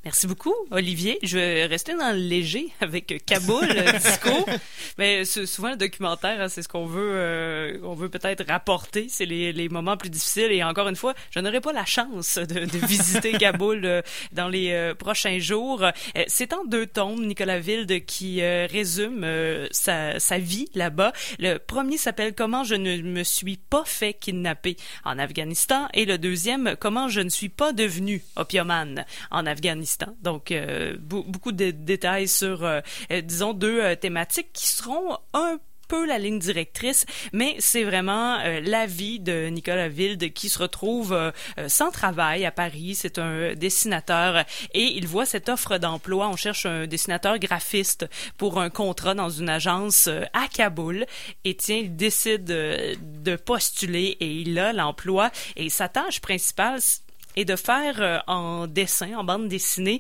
[0.03, 1.19] Merci beaucoup, Olivier.
[1.21, 4.47] Je vais rester dans le léger avec Kaboul euh, Disco.
[4.97, 9.05] Mais souvent le documentaire, hein, c'est ce qu'on veut, euh, on veut peut-être rapporter.
[9.09, 10.51] C'est les, les moments plus difficiles.
[10.51, 14.47] Et encore une fois, je n'aurai pas la chance de, de visiter Kaboul euh, dans
[14.47, 15.85] les euh, prochains jours.
[16.25, 19.25] C'est en deux tomes, Nicolas Wilde qui résume
[19.69, 21.13] sa, sa vie là-bas.
[21.37, 26.17] Le premier s'appelle Comment je ne me suis pas fait kidnapper en Afghanistan et le
[26.17, 29.90] deuxième Comment je ne suis pas devenu opiumane en Afghanistan.
[30.21, 35.59] Donc euh, be- beaucoup de détails sur, euh, euh, disons, deux thématiques qui seront un
[35.87, 40.57] peu la ligne directrice, mais c'est vraiment euh, la vie de Nicolas Wilde qui se
[40.57, 41.33] retrouve
[41.67, 42.95] sans travail à Paris.
[42.95, 46.29] C'est un dessinateur et il voit cette offre d'emploi.
[46.29, 51.05] On cherche un dessinateur graphiste pour un contrat dans une agence à Kaboul.
[51.43, 55.29] Et tiens, il décide de postuler et il a l'emploi.
[55.57, 56.79] Et sa tâche principale,
[57.35, 59.99] et de faire euh, en dessin, en bande dessinée,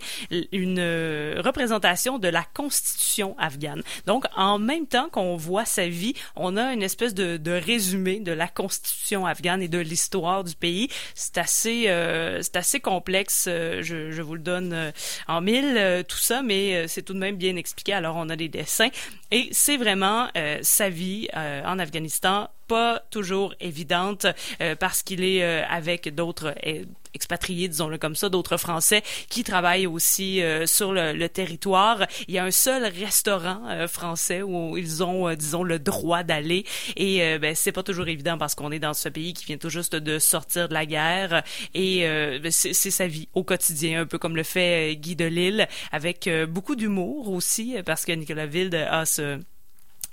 [0.51, 3.83] une euh, représentation de la constitution afghane.
[4.05, 8.19] Donc, en même temps qu'on voit sa vie, on a une espèce de, de résumé
[8.19, 10.89] de la constitution afghane et de l'histoire du pays.
[11.15, 13.45] C'est assez, euh, c'est assez complexe.
[13.47, 14.91] euh, je, je vous le donne
[15.27, 17.93] en mille, tout ça, mais c'est tout de même bien expliqué.
[17.93, 18.89] Alors, on a des dessins
[19.31, 24.27] et c'est vraiment euh, sa vie euh, en Afghanistan pas toujours évidente
[24.61, 29.43] euh, parce qu'il est euh, avec d'autres euh, expatriés, disons-le comme ça, d'autres Français qui
[29.43, 32.05] travaillent aussi euh, sur le, le territoire.
[32.29, 36.65] Il y a un seul restaurant français où ils ont, disons, le droit d'aller
[36.95, 39.69] et ben, c'est pas toujours évident parce qu'on est dans ce pays qui vient tout
[39.69, 42.03] juste de sortir de la guerre et
[42.41, 46.75] ben, c'est sa vie au quotidien, un peu comme le fait Guy Delisle, avec beaucoup
[46.77, 49.45] d'humour aussi parce que Nicolas Wilde a ce to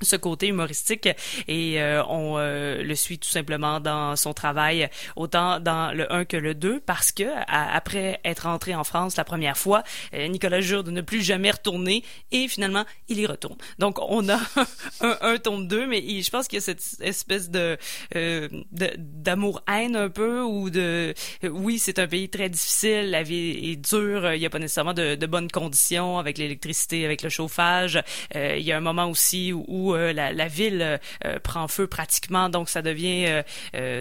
[0.01, 1.09] ce côté humoristique
[1.49, 6.25] et euh, on euh, le suit tout simplement dans son travail autant dans le 1
[6.25, 9.83] que le 2 parce que après être entré en France la première fois
[10.15, 13.57] euh, Nicolas jure de ne plus jamais retourner et finalement il y retourne.
[13.79, 14.39] Donc on a
[15.01, 17.77] un, un tome 2 mais il- je pense qu'il y a cette espèce de
[18.17, 23.23] euh, de- d'amour haine un peu ou de oui c'est un pays très difficile la
[23.23, 27.23] vie est dure il n'y a pas nécessairement de, de bonnes conditions avec l'électricité avec
[27.23, 28.03] le chauffage.
[28.37, 31.69] Euh, il y a un moment aussi où, où, euh, la, ville euh, euh, prend
[31.69, 33.43] feu pratiquement, donc ça devient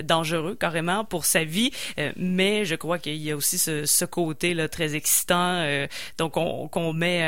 [0.03, 1.71] dangereux carrément pour sa vie.
[2.15, 5.65] Mais je crois qu'il y a aussi ce, côté là très excitant,
[6.17, 7.23] donc on- qu'on met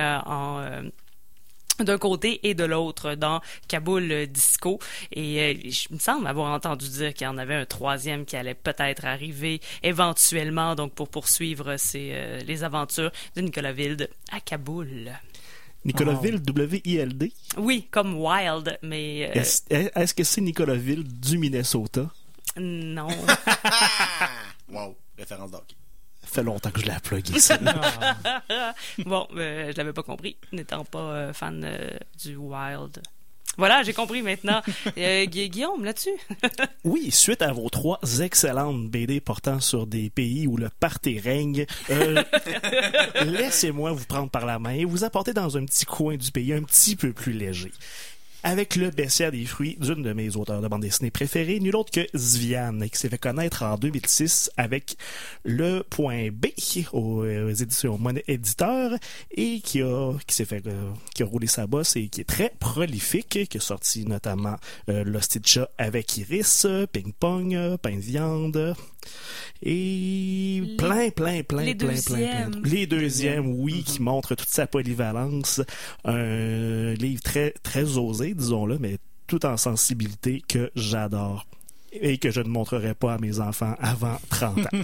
[1.83, 4.79] d'un côté et de l'autre dans Kaboul Disco.
[5.11, 8.35] Et euh, je me semble avoir entendu dire qu'il y en avait un troisième qui
[8.35, 15.11] allait peut-être arriver éventuellement, donc pour poursuivre les aventures de Nicolas Wilde à Kaboul.
[15.85, 16.21] Nicolas Wow.
[16.21, 17.31] Wilde, W-I-L-D.
[17.57, 19.41] Oui, comme Wild, mais euh,
[19.95, 22.09] Est-ce que c'est Nicolas Wilde du Minnesota?
[22.57, 23.07] non.
[24.71, 25.75] Wow, référence d'hockey.
[26.23, 27.57] fait longtemps que je l'ai plugué ça.
[28.99, 31.89] Bon, euh, je l'avais pas compris, n'étant pas euh, fan euh,
[32.23, 33.01] du Wild.
[33.59, 34.61] Voilà, j'ai compris maintenant.
[34.97, 36.09] Euh, Gu- Guillaume, là-dessus?
[36.83, 41.65] Oui, suite à vos trois excellentes BD portant sur des pays où le party règne,
[41.91, 42.23] euh,
[43.25, 46.53] laissez-moi vous prendre par la main et vous apporter dans un petit coin du pays
[46.53, 47.71] un petit peu plus léger.
[48.41, 51.91] Avec le bestiaire des fruits d'une de mes auteurs de bande dessinée préférés, nul autre
[51.91, 54.95] que Zvian, qui s'est fait connaître en 2006 avec
[55.43, 56.45] le point B
[56.93, 58.93] aux, euh, éditions Monet Éditeur
[59.31, 62.29] et qui a qui s'est fait euh, qui a roulé sa bosse et qui est
[62.29, 64.55] très prolifique, qui a sorti notamment
[64.89, 65.03] euh,
[65.77, 68.75] avec Iris, Ping Pong, Pain de viande
[69.61, 74.49] et Les- plein plein plein les plein plein plein les deuxièmes oui qui montrent toute
[74.49, 75.61] sa polyvalence.
[76.05, 81.45] Un livre très très osé disons-le mais tout en sensibilité que j'adore
[81.91, 84.69] et que je ne montrerai pas à mes enfants avant 30 ans.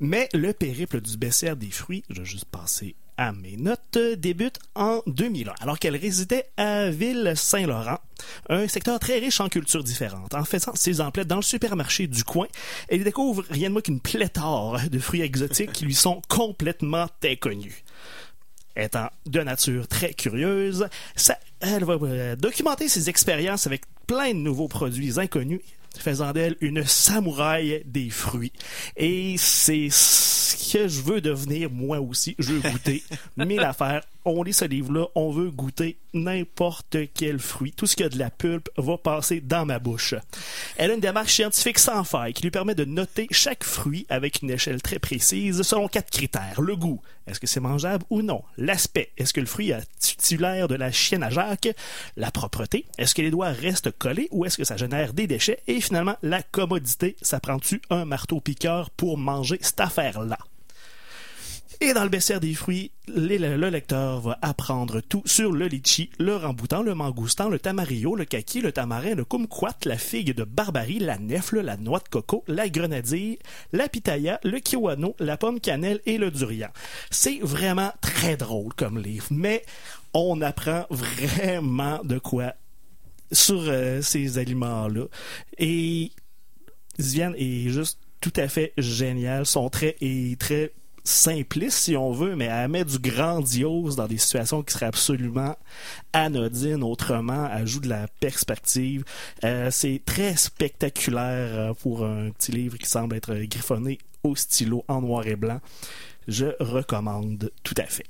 [0.00, 4.58] Mais le périple du baissière des fruits, je vais juste passer à mes notes, débute
[4.74, 7.98] en 2001, alors qu'elle résidait à Ville-Saint-Laurent,
[8.48, 10.34] un secteur très riche en cultures différentes.
[10.34, 12.46] En faisant ses emplettes dans le supermarché du coin,
[12.88, 17.82] elle découvre rien de moins qu'une pléthore de fruits exotiques qui lui sont complètement inconnus
[18.76, 20.86] étant de nature très curieuse,
[21.60, 25.62] elle va euh, documenter ses expériences avec plein de nouveaux produits inconnus,
[26.02, 28.52] faisant d'elle une samouraï des fruits.
[28.96, 32.34] Et c'est ce que je veux devenir moi aussi.
[32.38, 33.02] Je veux goûter
[33.36, 34.02] mille affaires.
[34.28, 37.70] On lit ce livre-là, on veut goûter n'importe quel fruit.
[37.70, 40.16] Tout ce qui a de la pulpe va passer dans ma bouche.
[40.76, 44.42] Elle a une démarche scientifique sans faille qui lui permet de noter chaque fruit avec
[44.42, 46.60] une échelle très précise selon quatre critères.
[46.60, 48.42] Le goût, est-ce que c'est mangeable ou non?
[48.56, 51.68] L'aspect, est-ce que le fruit a titulaire de la chienne à Jacques?
[52.16, 55.60] La propreté, est-ce que les doigts restent collés ou est-ce que ça génère des déchets?
[55.68, 60.38] Et finalement, la commodité, ça prend-tu un marteau piqueur pour manger cette affaire-là?
[61.80, 66.34] Et dans le bestiaire des fruits, le lecteur va apprendre tout sur le litchi, le
[66.34, 71.00] ramboutan, le mangoustan, le tamarillo, le kaki, le tamarin, le kumquat, la figue de barbarie,
[71.00, 73.38] la nefle, la noix de coco, la grenadille,
[73.72, 76.70] la pitaya, le kiwano, la pomme cannelle et le durian.
[77.10, 79.62] C'est vraiment très drôle comme livre, mais
[80.14, 82.54] on apprend vraiment de quoi
[83.32, 85.04] sur euh, ces aliments-là.
[85.58, 86.10] Et
[86.98, 89.44] Ziane est juste tout à fait géniale.
[89.44, 90.72] Son trait est très
[91.06, 95.56] simpliste, si on veut, mais elle met du grandiose dans des situations qui seraient absolument
[96.12, 97.48] anodines autrement.
[97.52, 99.04] Elle joue de la perspective.
[99.44, 104.84] Euh, c'est très spectaculaire euh, pour un petit livre qui semble être griffonné au stylo
[104.88, 105.60] en noir et blanc.
[106.28, 108.06] Je recommande tout à fait.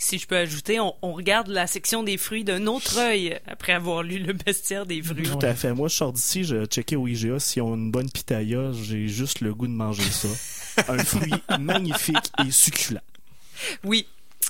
[0.00, 3.72] Si je peux ajouter, on, on regarde la section des fruits d'un autre œil après
[3.72, 5.24] avoir lu le bestiaire des fruits.
[5.24, 5.74] Tout à fait.
[5.74, 8.70] Moi, je sors d'ici, je checkais au IGA s'ils ont une bonne pitaya.
[8.72, 10.28] J'ai juste le goût de manger ça.
[10.88, 13.00] Un fruit magnifique et succulent.
[13.84, 14.06] Oui.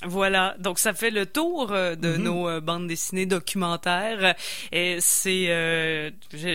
[0.06, 2.22] Voilà, donc ça fait le tour euh, de Mhm.
[2.22, 4.36] nos euh, bandes dessinées documentaires.
[4.70, 6.10] Et c'est euh,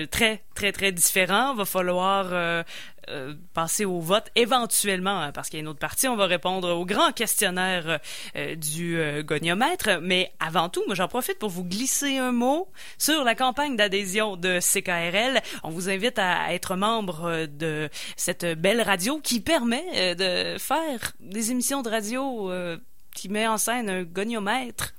[0.10, 1.54] très, très, très différent.
[1.54, 2.64] Va falloir euh,
[3.10, 6.08] euh, passer au vote éventuellement, hein, parce qu'il y a une autre partie.
[6.08, 8.00] On va répondre au grand questionnaire
[8.56, 10.00] du goniomètre.
[10.02, 14.38] Mais avant tout, moi, j'en profite pour vous glisser un mot sur la campagne d'adhésion
[14.38, 15.42] de CKRL.
[15.64, 21.52] On vous invite à, être membre de cette belle radio qui permet de faire des
[21.52, 22.78] émissions de radio euh,
[23.14, 24.94] qui met en scène un goniomètre.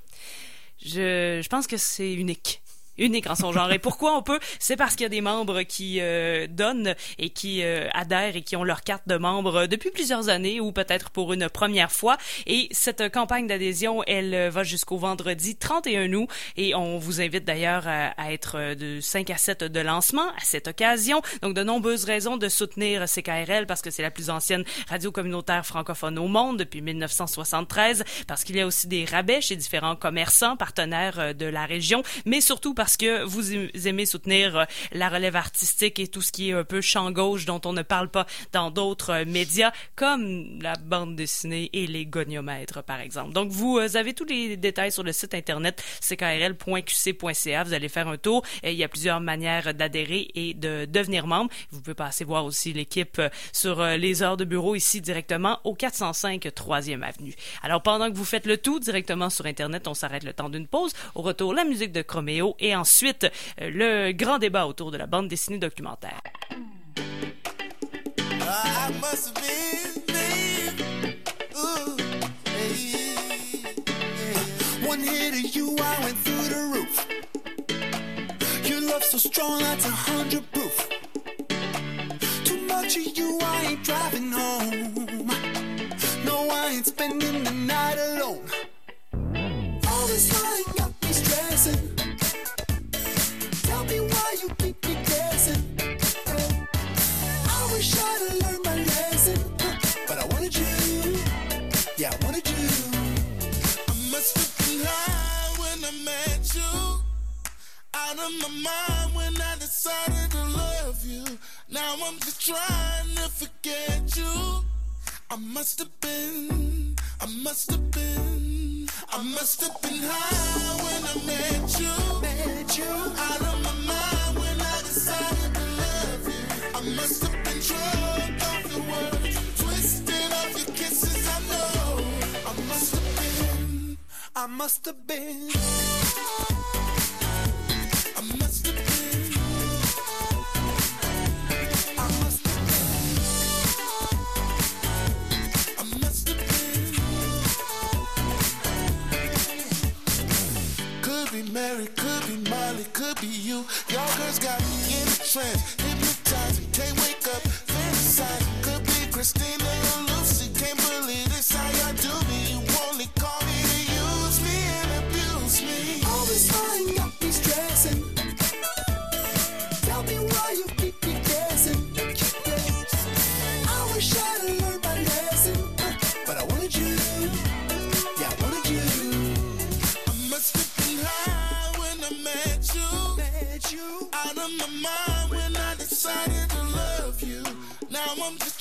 [0.83, 2.61] Je, je pense que c'est unique.
[2.97, 3.71] Unique en son genre.
[3.71, 4.39] Et pourquoi on peut?
[4.59, 8.41] C'est parce qu'il y a des membres qui euh, donnent et qui euh, adhèrent et
[8.41, 12.17] qui ont leur carte de membre depuis plusieurs années ou peut-être pour une première fois.
[12.45, 16.29] Et cette campagne d'adhésion, elle euh, va jusqu'au vendredi 31 août.
[16.57, 20.43] Et on vous invite d'ailleurs à, être euh, de 5 à 7 de lancement à
[20.43, 21.21] cette occasion.
[21.41, 25.65] Donc de nombreuses raisons de soutenir CKRL parce que c'est la plus ancienne radio communautaire
[25.65, 28.03] francophone au monde depuis 1973.
[28.27, 32.03] Parce qu'il y a aussi des rabais chez différents commerçants partenaires euh, de la région,
[32.25, 33.53] mais surtout parce que vous
[33.87, 37.45] aimez soutenir euh, la relève artistique et tout ce qui est un peu champ gauche
[37.45, 42.05] dont on ne parle pas dans d'autres euh, médias comme la bande dessinée et les
[42.05, 43.33] goniomètres par exemple.
[43.33, 47.63] Donc vous euh, avez tous les détails sur le site internet ckrl.qc.ca.
[47.63, 48.43] Vous allez faire un tour.
[48.63, 51.51] Il y a plusieurs manières d'adhérer et de devenir membre.
[51.71, 53.21] Vous pouvez passer voir aussi l'équipe
[53.51, 57.33] sur les heures de bureau ici directement au 405 3e avenue.
[57.63, 60.67] Alors pendant que vous faites le tout directement sur internet, on s'arrête le temps d'une
[60.67, 60.93] pause.
[61.15, 63.27] Au retour, la musique de Chroméo et ensuite
[63.61, 66.21] euh, le grand débat autour de la bande dessinée documentaire.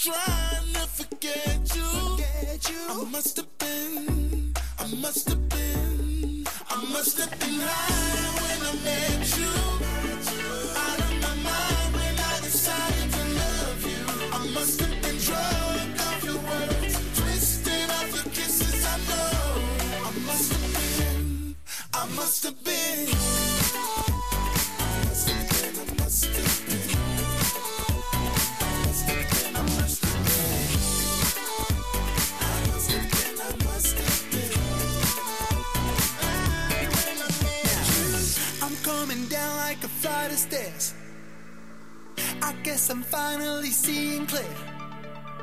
[0.07, 0.34] you.
[42.85, 44.55] Guess I'm finally seeing clear.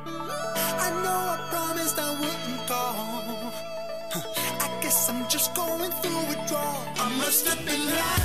[0.05, 3.51] I know I promised I wouldn't call.
[4.13, 6.83] I guess I'm just going through withdrawal.
[6.97, 8.20] I must have been high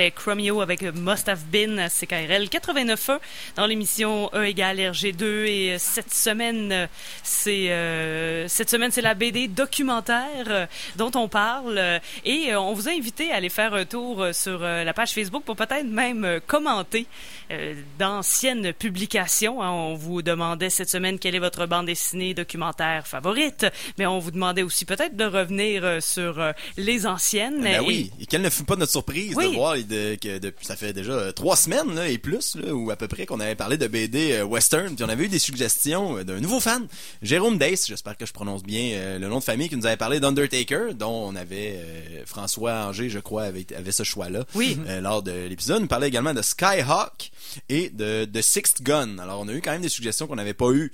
[0.00, 3.18] they Chromio avec Must Have Been à CKRL 89.1
[3.56, 6.86] dans l'émission E égale RG2 et euh, cette semaine euh,
[7.22, 12.86] c'est euh, cette semaine c'est la BD documentaire euh, dont on parle et on vous
[12.88, 17.06] a invité à aller faire un tour sur la page Facebook pour peut-être même commenter
[17.50, 19.62] euh, d'anciennes publications.
[19.62, 19.70] hein.
[19.70, 23.66] On vous demandait cette semaine quelle est votre bande dessinée documentaire favorite,
[23.98, 27.62] mais on vous demandait aussi peut-être de revenir sur les anciennes.
[27.62, 29.50] Ben Et- oui, et quelle ne fut pas notre surprise Oui.
[29.50, 32.72] de voir de- que depuis ça fait déjà euh, trois semaines là, et plus là,
[32.74, 35.28] ou à peu près qu'on avait parlé de BD euh, western, puis on avait eu
[35.28, 36.86] des suggestions euh, d'un nouveau fan,
[37.22, 40.20] Jérôme Dace, j'espère que je prononce bien le nom de famille, qui nous avait parlé
[40.20, 41.80] d'Undertaker, dont on avait
[42.26, 44.78] François Anger, je crois, avait, avait ce choix-là Oui.
[45.00, 45.80] lors de l'épisode.
[45.82, 47.30] Nous parlait également de Skyhawk
[47.68, 49.18] et de, de Sixth Gun.
[49.18, 50.92] Alors on a eu quand même des suggestions qu'on n'avait pas eues.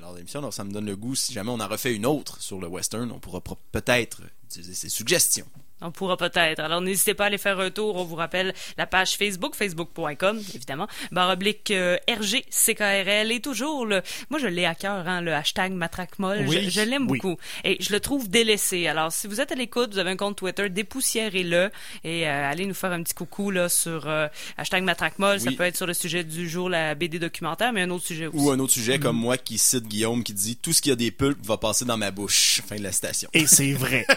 [0.00, 2.06] lors de l'émission, alors ça me donne le goût, si jamais on en refait une
[2.06, 3.40] autre sur le western, on pourra
[3.72, 5.46] peut-être utiliser ces suggestions.
[5.82, 6.60] On pourra peut-être.
[6.60, 7.96] Alors, n'hésitez pas à aller faire un tour.
[7.96, 13.32] On vous rappelle la page Facebook, facebook.com, évidemment, barre oblique euh, RGCKRL.
[13.32, 16.44] Et toujours, le, moi, je l'ai à cœur, hein, le hashtag matraquemolle.
[16.46, 16.64] Oui.
[16.64, 17.18] Je, je l'aime Oui.
[17.20, 17.38] beaucoup.
[17.64, 18.86] Et je le trouve délaissé.
[18.88, 21.70] Alors, si vous êtes à l'écoute, vous avez un compte Twitter, dépoussiérez-le
[22.04, 24.26] et euh, allez nous faire un petit coucou là sur euh,
[24.56, 25.40] hashtag matraquemolle.
[25.40, 28.26] Ça peut être sur le sujet du jour, la BD documentaire, mais un autre sujet
[28.26, 28.36] aussi.
[28.38, 30.96] Ou un autre sujet comme moi qui cite Guillaume qui dit tout ce qui a
[30.96, 32.60] des pulpes va passer dans ma bouche.
[32.68, 33.28] Fin de la citation.
[33.32, 34.06] Et c'est vrai.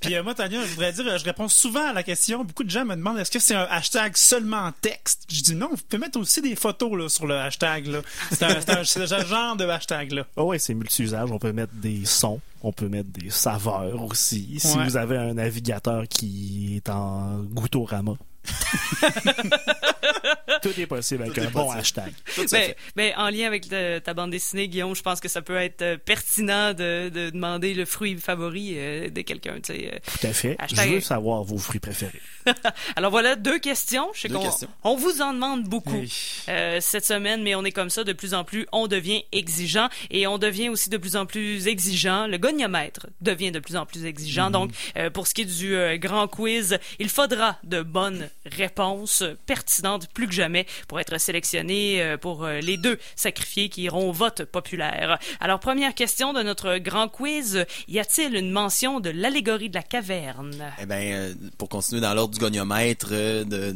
[0.00, 2.44] Puis euh, moi, Tania, je voudrais dire, euh, je réponds souvent à la question.
[2.44, 5.24] Beaucoup de gens me demandent est-ce que c'est un hashtag seulement en texte?
[5.30, 7.86] Je dis non, vous pouvez mettre aussi des photos là, sur le hashtag.
[7.86, 8.00] là.
[8.32, 10.26] C'est un, un- genre de hashtag là.
[10.36, 11.30] Oh ouais, c'est multi-usage.
[11.32, 14.58] On peut mettre des sons, on peut mettre des saveurs aussi.
[14.60, 14.84] Si Ouais.
[14.84, 18.12] vous avez un navigateur qui est en Goutorama,
[20.62, 21.80] Tout est possible avec Tout un bon possible.
[21.80, 22.12] hashtag.
[22.34, 22.58] Tout ça
[22.96, 25.82] Ben, en lien avec le- ta bande dessinée, Guillaume, je pense que ça peut être
[25.82, 29.54] euh, pertinent de, de demander le fruit favori euh, de quelqu'un.
[29.56, 29.98] tu sais, euh.
[30.20, 30.56] Tout à fait.
[30.58, 32.20] Hashtag- Je veux savoir vos fruits préférés.
[32.96, 34.08] Alors voilà, deux questions.
[34.14, 34.68] Je sais Deux qu'on questions.
[34.84, 36.02] on vous en demande beaucoup
[36.48, 38.66] euh, cette semaine, mais on est comme ça de plus en plus.
[38.72, 42.26] On devient exigeant et on devient aussi de plus en plus exigeant.
[42.26, 44.50] Le goniomètre devient de plus en plus exigeant.
[44.50, 49.22] Donc, euh, pour ce qui est du euh, grand quiz, il faudra de bonnes réponses
[49.22, 53.82] euh, pertinentes plus que jamais pour être sélectionné euh, pour euh, les deux sacrifiés qui
[53.82, 55.18] iront au vote populaire.
[55.40, 57.64] Alors, première question de notre grand quiz.
[57.88, 60.72] Y a-t-il une mention de l'allégorie de la caverne?
[60.80, 63.74] Eh ben, euh, pour continuer dans l'ordre du goniomètre euh, de,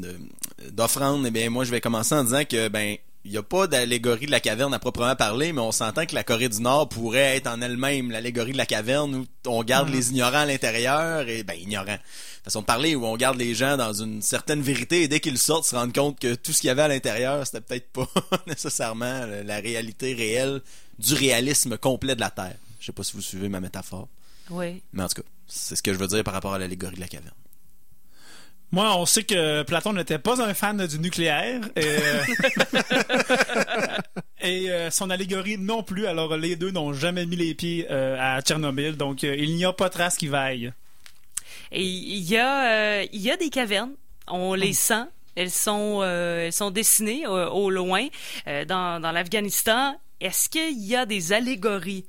[0.70, 3.66] d'offrande, eh bien, moi, je vais commencer en disant que, ben, il n'y a pas
[3.68, 6.88] d'allégorie de la caverne à proprement parler, mais on s'entend que la Corée du Nord
[6.88, 11.28] pourrait être en elle-même l'allégorie de la caverne où on garde les ignorants à l'intérieur
[11.28, 11.98] et, ben, ignorants.
[12.42, 15.38] Façon de parler où on garde les gens dans une certaine vérité et dès qu'ils
[15.38, 18.08] sortent, se rendent compte que tout ce qu'il y avait à l'intérieur, c'était peut-être pas
[18.48, 20.60] nécessairement la- la réalité réelle
[20.98, 22.56] du réalisme complet de la Terre.
[22.80, 24.08] Je sais pas si vous suivez ma métaphore,
[24.50, 24.82] Oui.
[24.92, 27.00] mais en tout cas, c'est ce que je veux dire par rapport à l'allégorie de
[27.00, 27.30] la caverne.
[28.72, 31.60] Moi, on sait que Platon n'était pas un fan du nucléaire.
[31.76, 32.22] Et, euh,
[34.40, 36.06] et, euh, son allégorie non plus.
[36.06, 38.96] Alors, les deux n'ont jamais mis les pieds euh, à Tchernobyl.
[38.96, 40.72] Donc, euh, il n'y a pas trace qui vaille.
[41.70, 43.92] Et il y a, il y a des cavernes.
[44.26, 45.04] On les sent.
[45.36, 48.06] Elles sont, elles sont dessinées au loin
[48.46, 49.96] dans, dans l'Afghanistan.
[50.20, 52.04] Est-ce qu'il y a des allégories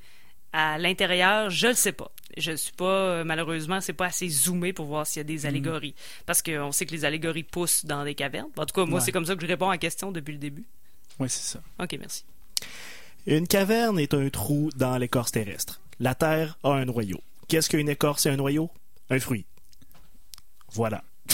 [0.51, 1.49] à l'intérieur?
[1.49, 2.11] Je le sais pas.
[2.38, 5.45] Je suis pas euh, malheureusement, c'est pas assez zoomé pour voir s'il y a des
[5.45, 5.93] allégories
[6.25, 8.49] parce qu'on sait que les allégories poussent dans des cavernes.
[8.57, 9.05] En tout cas, moi, Ouais.
[9.05, 10.65] c'est comme ça que je réponds à la question depuis le début.
[11.19, 11.59] Oui, c'est ça.
[11.79, 12.25] Ok, merci.
[13.27, 15.79] Une caverne est un trou dans l'écorce terrestre.
[15.99, 17.21] La Terre a un noyau.
[17.47, 18.69] Qu'est-ce qu'une écorce et un noyau?
[19.09, 19.45] Un fruit.
[20.71, 21.03] Voilà.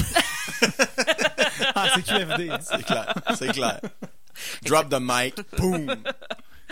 [1.75, 2.49] Ah, c'est QFD.
[2.49, 2.59] hein.
[2.61, 3.79] C'est clair, c'est clair.
[4.63, 5.87] Drop the mic, boom.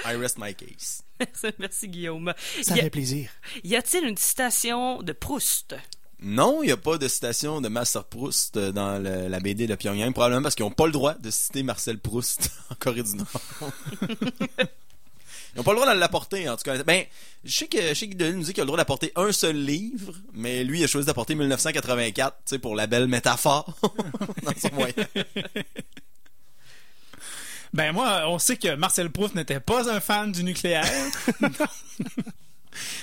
[0.09, 1.03] I rest my case.
[1.59, 2.33] merci Guillaume.
[2.61, 3.29] Ça Y a- fait plaisir.
[3.63, 5.75] y a-t-il une citation de Proust?
[6.19, 9.75] Non, il n'y a pas de citation de Master Proust dans le- la BD de
[9.75, 13.15] Pyongyang, probablement parce qu'ils n'ont pas le droit de citer Marcel Proust en Corée du
[13.15, 13.27] Nord.
[15.53, 16.83] Ils n'ont pas le droit de l'apporter, en tout cas.
[16.83, 17.03] Ben,
[17.43, 19.31] je sais que, je sais que Denis nous dit qu'il a le droit d'apporter un
[19.31, 23.75] seul livre, mais lui, il a choisi d'apporter 1984, tu sais, pour la belle métaphore
[24.43, 24.93] dans son moyen.
[27.73, 30.85] Ben moi, on sait que Marcel Proust n'était pas un fan du nucléaire.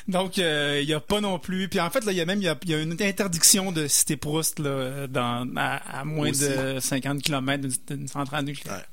[0.09, 1.69] Donc, euh, il y a pas non plus.
[1.69, 3.89] Puis en fait, là, il y a même y a, y a une interdiction de
[3.89, 6.49] citer Proust là, dans, à, à moins Aussi.
[6.49, 8.87] de 50 km d'une, centrale nucléaire.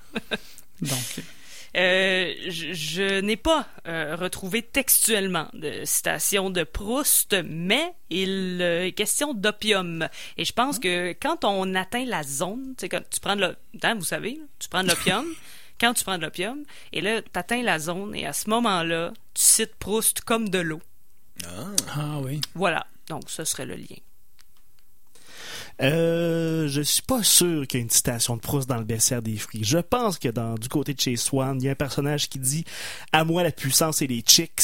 [0.81, 1.21] Donc,
[1.77, 8.87] Euh, je je n'ai pas euh, retrouvé textuellement de citation de Proust, mais il euh,
[8.87, 10.07] est question d'opium.
[10.37, 13.41] Et je pense que quand on atteint la zone, tu sais, quand tu prends de
[13.41, 15.25] l'opium, vous savez, tu prends de l'opium,
[15.81, 16.63] quand tu prends de l'opium,
[16.93, 20.59] et là, tu atteins la zone, et à ce moment-là, tu cites Proust comme de
[20.59, 20.81] l'eau.
[21.95, 22.39] ah oui.
[22.53, 22.85] Voilà.
[23.09, 23.97] Donc, ce serait le lien.
[25.81, 29.23] Euh, je suis pas sûr qu'il y ait une citation de Proust dans le bestiaire
[29.23, 29.63] des fruits.
[29.63, 32.37] Je pense que dans du côté de chez Swan, il y a un personnage qui
[32.37, 32.63] dit
[33.11, 34.61] À moi la puissance et les chicks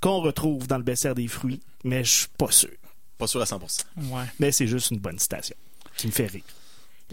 [0.00, 2.70] qu'on retrouve dans le bestiaire des fruits, mais je suis pas sûr.
[3.18, 3.82] Pas sûr à 100%.
[3.96, 4.24] Ouais.
[4.38, 5.56] Mais c'est juste une bonne citation
[5.96, 6.44] qui me fait rire.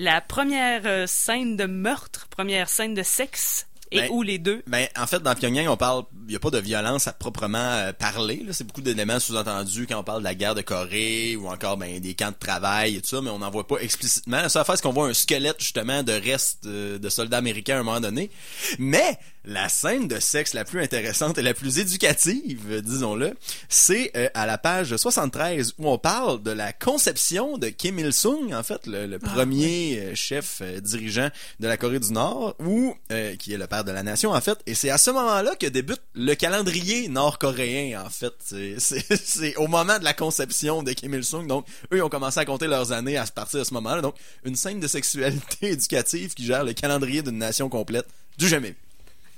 [0.02, 4.64] La première euh, scène de meurtre, première scène de sexe, et Ben, où les deux
[4.66, 7.58] Ben, en fait, dans Pyongyang, on parle, il y a pas de violence à proprement
[7.58, 8.46] euh, parler.
[8.52, 12.00] C'est beaucoup d'éléments sous-entendus quand on parle de la guerre de Corée ou encore ben
[12.00, 14.38] des camps de travail et tout ça, mais on n'en voit pas explicitement.
[14.38, 17.76] La seule affaire, c'est qu'on voit un squelette justement de restes euh, de soldats américains
[17.76, 18.32] à un moment donné?
[18.78, 23.34] Mais la scène de sexe la plus intéressante et la plus éducative, disons-le,
[23.70, 28.54] c'est euh, à la page 73 où on parle de la conception de Kim Il-sung,
[28.54, 31.30] en fait, le, le premier euh, chef euh, dirigeant
[31.60, 34.42] de la Corée du Nord, ou euh, qui est le père de la nation, en
[34.42, 34.60] fait.
[34.66, 38.34] Et c'est à ce moment-là que débute le calendrier nord-coréen, en fait.
[38.78, 41.48] C'est- au moment de la conception de Kim Il-sung.
[41.48, 44.02] Donc, eux, ils ont commencé à compter leurs années à partir de ce moment-là.
[44.02, 48.06] Donc, une scène de sexualité éducative qui gère le calendrier d'une nation complète.
[48.38, 48.78] Du jamais vu.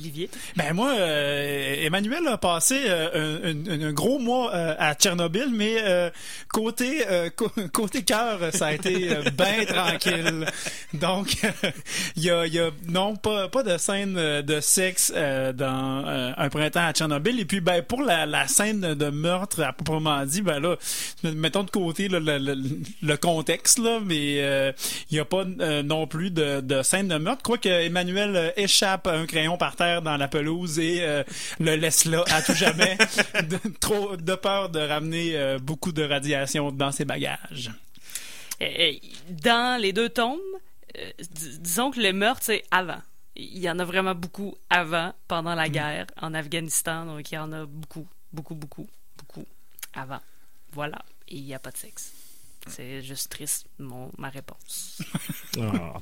[0.00, 0.28] Olivier?
[0.56, 5.48] Ben moi, euh, Emmanuel a passé euh, un, un- un gros mois euh, à Tchernobyl,
[5.52, 5.76] mais
[6.48, 10.46] côté cœur, ça a été bien tranquille.
[10.94, 11.36] Donc,
[12.16, 16.04] il y a, il y a non pas pas de scène de sexe dans
[16.36, 17.38] un printemps à Tchernobyl.
[17.40, 20.76] Et puis, ben pour la, la scène de meurtre à proprement dit, ben là,
[21.22, 22.56] mettons de côté là, le, le,
[23.02, 24.36] le contexte là, mais
[25.10, 25.44] il y a pas
[25.84, 27.42] non plus de, de scène de meurtre.
[27.42, 31.22] Quoi que Emmanuel échappe un crayon par terre dans la pelouse et euh,
[31.60, 32.96] le laisse là à tout jamais,
[33.48, 37.70] de, trop de peur de ramener euh, beaucoup de radiation dans ses bagages.
[39.28, 40.38] Dans les deux tomes,
[40.98, 43.00] euh, dis- disons que le meurtre, c'est avant.
[43.34, 47.06] Il y en a vraiment beaucoup avant, pendant la guerre en Afghanistan.
[47.06, 49.46] Donc, il y en a beaucoup, beaucoup, beaucoup, beaucoup
[49.94, 50.20] avant.
[50.72, 50.98] Voilà.
[51.28, 52.12] Et il n'y a pas de sexe.
[52.68, 53.66] C'est juste triste,
[54.18, 55.02] ma réponse.
[55.60, 56.00] Ah.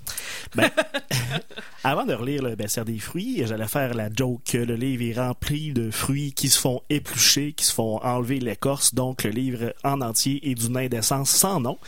[0.55, 0.71] Ben,
[1.85, 5.21] avant de relire le bestiaire des fruits, j'allais faire la joke que le livre est
[5.21, 9.75] rempli de fruits qui se font éplucher, qui se font enlever l'écorce, donc le livre
[9.83, 11.79] en entier est d'une indécence sans nom.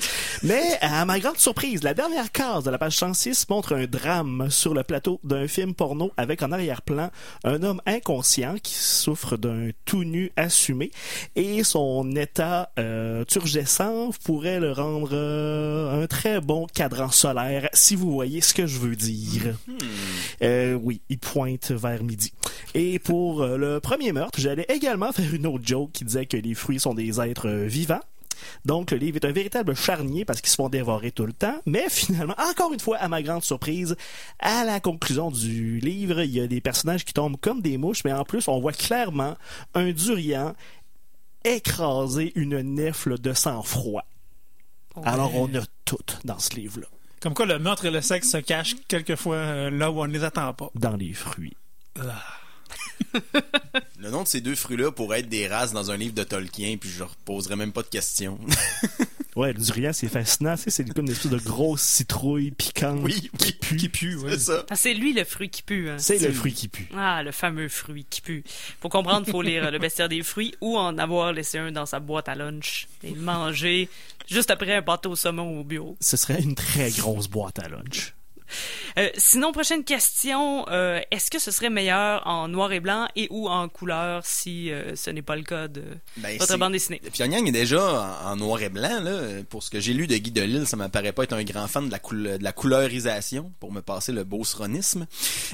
[0.43, 4.49] Mais à ma grande surprise, la dernière case de la page 106 montre un drame
[4.51, 7.11] sur le plateau d'un film porno avec en arrière-plan
[7.45, 10.91] un homme inconscient qui souffre d'un tout nu assumé
[11.37, 17.97] et son état euh, turgescent pourrait le rendre euh, un très bon cadran solaire si
[17.97, 19.55] vous voyez ce que je veux dire.
[20.43, 22.33] Euh, oui, il pointe vers midi.
[22.75, 26.37] Et pour euh, le premier meurtre, j'allais également faire une autre joke qui disait que
[26.37, 28.01] les fruits sont des êtres euh, vivants.
[28.65, 31.57] Donc, le livre est un véritable charnier parce qu'ils se font dévorer tout le temps.
[31.67, 33.97] Mais finalement, encore une fois, à ma grande surprise,
[34.41, 38.05] à la conclusion du livre, il y a des personnages qui tombent comme des mouches,
[38.05, 39.37] mais en plus, on voit clairement
[39.75, 40.55] un durian
[41.45, 44.05] écraser une nefle de sang-froid.
[45.05, 46.87] Alors, on a tout dans ce livre-là,
[47.21, 50.13] Comme quoi, le meurtre et le sexe se cachent quelquefois euh, là où on ne
[50.13, 50.71] les attend pas.
[50.75, 51.57] dans les fruits.
[54.03, 56.77] Le nom de ces deux fruits-là pourrait être des races dans un livre de Tolkien,
[56.77, 58.37] puis je reposerais même pas de questions.
[59.35, 60.57] Ouais, le durian, c'est fascinant.
[60.59, 63.39] C'est comme une espèce de grosse citrouille piquante Oui, oui.
[63.39, 63.77] qui pue.
[63.79, 64.33] Qui pue, ouais.
[64.33, 64.67] C'est ça.
[64.69, 65.89] Ah, c'est lui le fruit qui pue.
[65.89, 65.97] Hein.
[65.97, 66.87] C'est le fruit qui pue.
[66.95, 68.45] Ah, le fameux fruit qui pue.
[68.81, 71.87] Pour comprendre, faut lire euh, Le bestiaire des fruits ou en avoir laissé un dans
[71.87, 73.89] sa boîte à lunch et le manger
[74.29, 75.97] juste après un pâté au saumon au bureau.
[75.99, 78.13] Ce serait une très grosse boîte à lunch.
[78.99, 80.67] Euh, sinon, prochaine question.
[80.69, 84.71] euh, Est-ce que ce serait meilleur en noir et blanc et ou en couleur si
[84.71, 85.83] euh, ce n'est pas le cas de
[86.19, 87.01] Ben, votre bande dessinée?
[87.13, 87.83] Pyongyang est déjà
[88.25, 89.01] en, en noir et blanc.
[89.03, 89.43] Là.
[89.49, 91.89] Pour ce que j'ai lu de Guy Delisle, ça m'apparaît pas être un grand fan
[91.89, 95.07] de la, de la couleurisation, pour me passer le beauceronisme.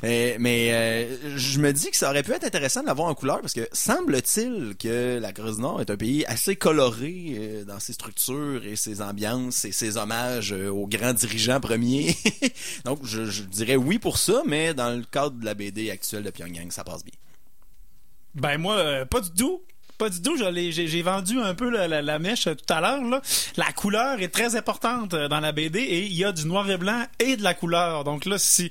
[0.05, 3.41] Euh, mais je me dis que ça aurait pu être intéressant de l'avoir en couleur,
[3.41, 7.93] parce que semble-t-il que la Corée du Nord est un pays assez coloré dans ses
[7.93, 12.17] structures et ses ambiances et ses hommages aux grands dirigeants premiers.
[12.89, 16.31] Donc je, dirais oui pour ça, mais dans le cadre de la BD actuelle de
[16.31, 17.13] Pyongyang, ça passe bien.
[18.35, 19.61] Ben moi, euh, pas du tout.
[19.99, 20.37] Pas du tout.
[20.39, 23.21] J'ai vendu un peu la, la- mèche tout à l'heure.
[23.57, 26.71] La couleur est très importante euh, dans la BD et il y a du noir
[26.71, 28.05] et blanc et de la couleur.
[28.05, 28.71] Donc là, si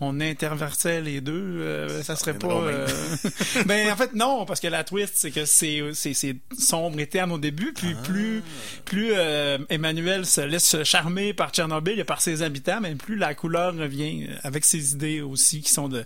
[0.00, 2.46] on interversait les deux, euh, ça serait pas.
[2.48, 2.86] euh,
[3.66, 7.06] ben en fait non, parce que la twist c'est que c'est c'est c'est sombre et
[7.06, 8.42] terne au début, puis plus
[8.84, 13.34] plus euh, Emmanuel se laisse charmer par Tchernobyl et par ses habitants, mais plus la
[13.34, 16.04] couleur revient avec ses idées aussi qui sont de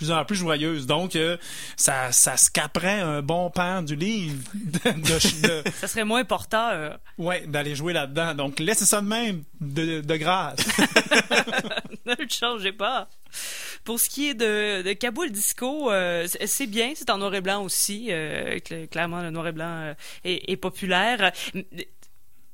[0.00, 0.86] plus en plus joyeuses.
[0.86, 1.36] Donc, euh,
[1.76, 6.98] ça, ça scaperait un bon pan du livre de, de- de- Ça serait moins porteur.
[7.18, 8.34] ouais, d'aller jouer là-dedans.
[8.34, 10.56] Donc, laissez ça de même, de, de grâce.
[12.06, 13.08] ne le changez pas.
[13.84, 17.40] Pour ce qui est de, de Kaboul Disco, euh, c'est- bien, c'est en noir et
[17.42, 18.06] blanc aussi.
[18.10, 19.94] euh, cl- clairement, le noir et blanc
[20.24, 21.30] est, est populaire.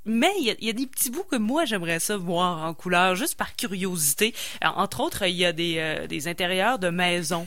[0.06, 2.74] Mais il y, a, y a des petits bouts que moi j'aimerais ça voir en
[2.74, 4.34] couleur, juste par curiosité.
[4.62, 7.46] Entre autres, il y a des, euh, des intérieurs de maisons.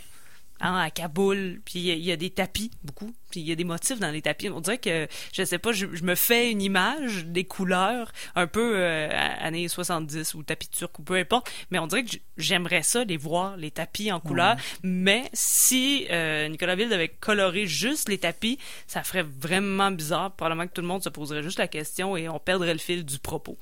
[0.61, 3.47] Hein, à Kaboul, puis il y a- il y, a des tapis, beaucoup, puis il
[3.47, 4.49] y a des motifs dans les tapis.
[4.49, 8.47] On dirait que, je sais pas, je, je me fais une image des couleurs, un
[8.47, 12.83] peu euh, années 70 ou tapis turc ou peu importe, mais on dirait que j'aimerais
[12.83, 14.55] ça, les voir, les tapis en couleur.
[14.83, 18.57] Mais si euh, Nicolas Ville devait colorer juste les tapis,
[18.87, 20.31] ça ferait vraiment bizarre.
[20.35, 23.05] Probablement que tout le monde se poserait juste la question et on perdrait le fil
[23.05, 23.57] du propos.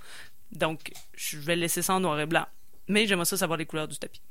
[0.51, 2.45] Donc, je vais laisser ça en noir et blanc.
[2.87, 4.21] Mais j'aimerais ça savoir les couleurs du tapis.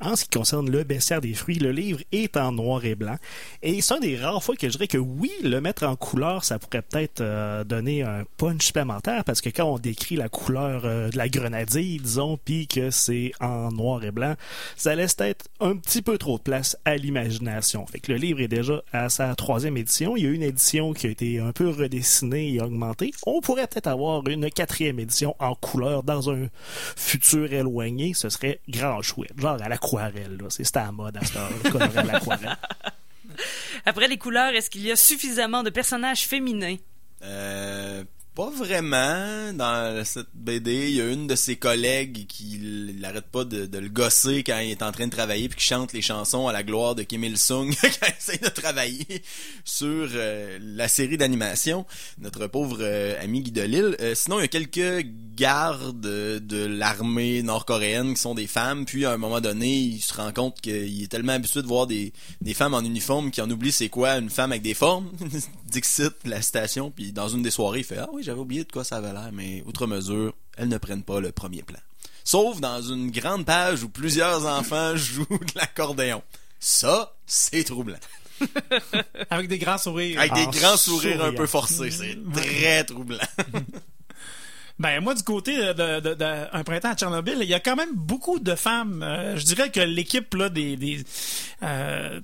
[0.00, 3.16] En ce qui concerne le bestiaire des fruits, le livre est en noir et blanc.
[3.62, 6.44] Et c'est une des rares fois que je dirais que oui, le mettre en couleur,
[6.44, 10.82] ça pourrait peut-être euh, donner un punch supplémentaire parce que quand on décrit la couleur
[10.84, 14.34] euh, de la grenadille, disons, puis que c'est en noir et blanc,
[14.76, 17.84] ça laisse peut-être un petit peu trop de place à l'imagination.
[17.86, 20.16] Fait que le livre est déjà à sa troisième édition.
[20.16, 23.10] Il y a une édition qui a été un peu redessinée et augmentée.
[23.26, 26.46] On pourrait peut-être avoir une quatrième édition en couleur dans un
[26.94, 28.14] futur éloigné.
[28.14, 29.32] Ce serait grand chouette.
[29.38, 30.46] Genre à l'aquarelle, là.
[30.50, 32.56] C'est c'était à la mode à cette heure, colorer à l'aquarelle.
[33.84, 36.76] Après les couleurs, est-ce qu'il y a suffisamment de personnages féminins?
[37.22, 38.04] Euh,
[38.38, 39.52] pas vraiment.
[39.52, 42.60] Dans cette BD, il y a une de ses collègues qui
[43.00, 45.92] l'arrête pas de, le gosser quand il est en train de travailler puis qui chante
[45.92, 49.24] les chansons à la gloire de Kim Il-sung quand il essaie de travailler
[49.64, 51.84] sur euh, la série d'animation.
[52.20, 53.96] Notre pauvre euh, ami Guy Delisle.
[53.98, 58.84] Euh, sinon, il y a quelques gardes de, de l'armée nord-coréenne qui sont des femmes.
[58.84, 61.88] Puis, à un moment donné, il se rend compte qu'il est tellement habitué de voir
[61.88, 65.10] des, des femmes en uniforme qu'il en oublie c'est quoi une femme avec des formes.
[65.70, 66.90] Dixit, la citation.
[66.90, 69.12] Puis, dans une des soirées, il fait «Ah oui, j'avais oublié de quoi ça avait
[69.12, 71.78] l'air.» Mais, outre mesure, elles ne prennent pas le premier plan.
[72.24, 76.22] Sauf dans une grande page où plusieurs enfants jouent de l'accordéon.
[76.60, 77.96] Ça, c'est troublant.
[79.30, 80.18] Avec des grands sourires.
[80.20, 83.18] Avec des En grands sourires un peu forcés, c'est très troublant.
[84.80, 86.24] Ben moi du côté de, de, de- de
[86.56, 89.02] un printemps à Tchernobyl, il y a quand même beaucoup de femmes.
[89.02, 91.02] Euh, je dirais que l'équipe là des, des
[91.64, 92.20] euh,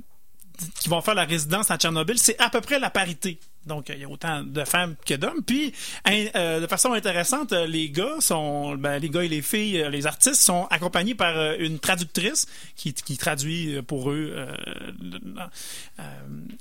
[0.80, 3.38] qui vont faire la résidence à Tchernobyl, c'est à peu près la parité.
[3.66, 5.42] Donc il y a autant de femmes que d'hommes.
[5.44, 5.72] Puis
[6.06, 9.88] euh, de façon intéressante, euh, les gars sont ben, les gars et les filles, euh,
[9.88, 12.46] les artistes sont accompagnés par une traductrice
[12.76, 14.34] qui, traduit pour eux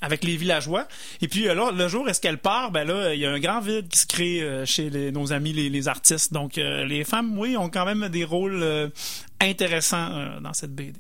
[0.02, 0.88] avec les villageois.
[1.22, 3.60] Et puis là, le jour est-ce qu'elle part, ben là, il y a un grand
[3.60, 6.32] vide qui se crée chez nos amis les, artistes.
[6.32, 8.92] Donc les femmes, oui, ont quand même des rôles
[9.42, 11.00] intéressants dans cette BD.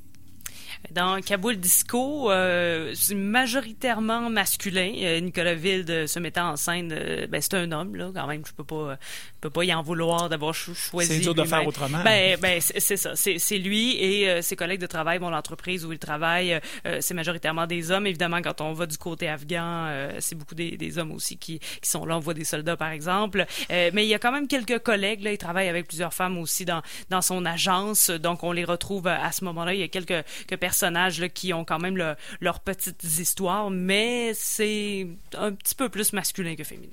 [0.92, 4.94] Dans Kaboul Disco, euh, c'est majoritairement masculin.
[4.98, 8.46] Euh, Nicolas Wilde se mettant en scène, euh, ben c'est un homme là quand même.
[8.46, 8.98] Je peux pas,
[9.44, 11.16] je peux pas y en vouloir d'avoir cho- choisi.
[11.16, 12.02] C'est dur de faire autrement.
[12.02, 13.14] Ben, ben c'est ça.
[13.18, 17.00] C'est c'est lui et euh, ses collègues de travail, bon l'entreprise où il travaille, euh,
[17.02, 18.08] c'est majoritairement des hommes.
[18.08, 21.60] Évidemment, quand on va du côté afghan, euh, c'est beaucoup des, des hommes aussi qui
[21.60, 22.16] qui sont là.
[22.16, 23.46] On voit des soldats par exemple.
[23.70, 25.34] Euh, mais il y a quand même quelques collègues là.
[25.34, 28.10] Il travaille avec plusieurs femmes aussi dans dans son agence.
[28.12, 29.74] Donc on les retrouve à ce moment-là.
[29.74, 33.70] Il y a quelques, quelques personnages là, qui ont quand même le- leurs petites histoires,
[33.70, 35.06] mais c'est
[35.38, 36.88] un petit peu plus masculin que féminin.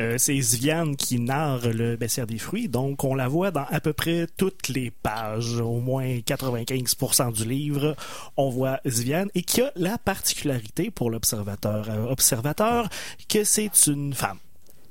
[0.00, 3.80] Euh, c'est Zviane qui narre le baissière des fruits, donc on la voit dans à
[3.80, 7.94] peu près toutes les pages, au moins 95% du livre.
[8.38, 12.88] On voit Zviane et qui a la particularité pour l'observateur euh, observateur
[13.28, 14.38] que c'est une femme.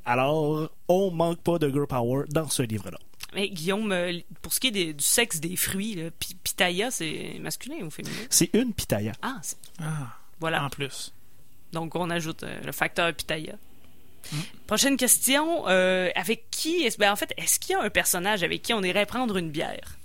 [0.06, 2.98] Alors, on manque pas de girl power dans ce livre-là.
[3.34, 6.90] Mais Guillaume, euh, pour ce qui est des- du sexe des fruits, là, pi- pitaya,
[6.92, 8.16] c'est masculin ou féminin?
[8.30, 9.12] C'est une pitaya.
[9.22, 10.64] Ah, c'est- Ah, voilà.
[10.66, 11.14] en plus.
[11.74, 13.54] Donc, on ajoute euh, le facteur pitaya.
[14.68, 15.68] Prochaine question.
[15.68, 18.84] euh, avec qui, ben, en fait, est-ce qu'il y a un personnage avec qui on
[18.84, 19.98] irait prendre une bière?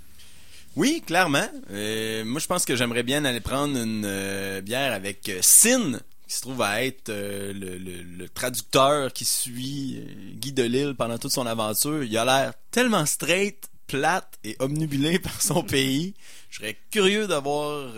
[0.76, 1.46] Oui, clairement.
[1.70, 6.36] Euh, moi, je pense que j'aimerais bien aller prendre une euh, bière avec Sin, qui
[6.36, 10.02] se trouve à être le, traducteur qui suit
[10.40, 12.02] Guy Delisle pendant toute son aventure.
[12.02, 16.14] Il a l'air tellement straight, plate et omnubilé par son pays.
[16.50, 17.92] Je serais curieux d'avoir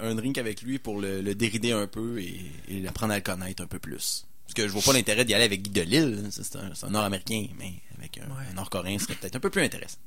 [0.00, 3.22] un drink avec lui pour le, le dérider un peu et, et apprendre à le
[3.22, 4.24] connaître un peu plus.
[4.46, 6.28] Parce que je vois pas l'intérêt d'y aller avec Guy Delisle.
[6.30, 9.98] C'est un, Nord-Américain, mais avec un, un Nord-Coréen, ce serait peut-être un peu plus intéressant.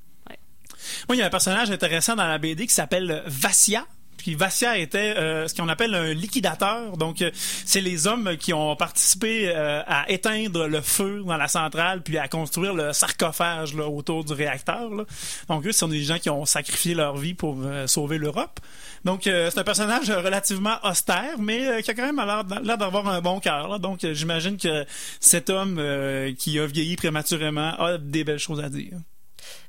[1.07, 3.85] Moi, il y a un personnage intéressant dans la BD qui s'appelle Vassia.
[4.17, 6.97] Puis Vassia était euh, ce qu'on appelle un liquidateur.
[6.97, 11.47] Donc, euh, c'est les hommes qui ont participé euh, à éteindre le feu dans la
[11.47, 14.89] centrale, puis à construire le sarcophage là, autour du réacteur.
[14.89, 15.05] là.
[15.49, 18.59] Donc, eux, ce sont des gens qui ont sacrifié leur vie pour euh, sauver l'Europe.
[19.07, 22.77] Donc, euh, c'est un personnage relativement austère, mais euh, qui a quand même l'air l'air
[22.77, 23.79] d'avoir un bon cœur.
[23.79, 24.85] Donc, euh, j'imagine que
[25.21, 28.97] cet homme euh, qui a vieilli prématurément a des belles choses à dire.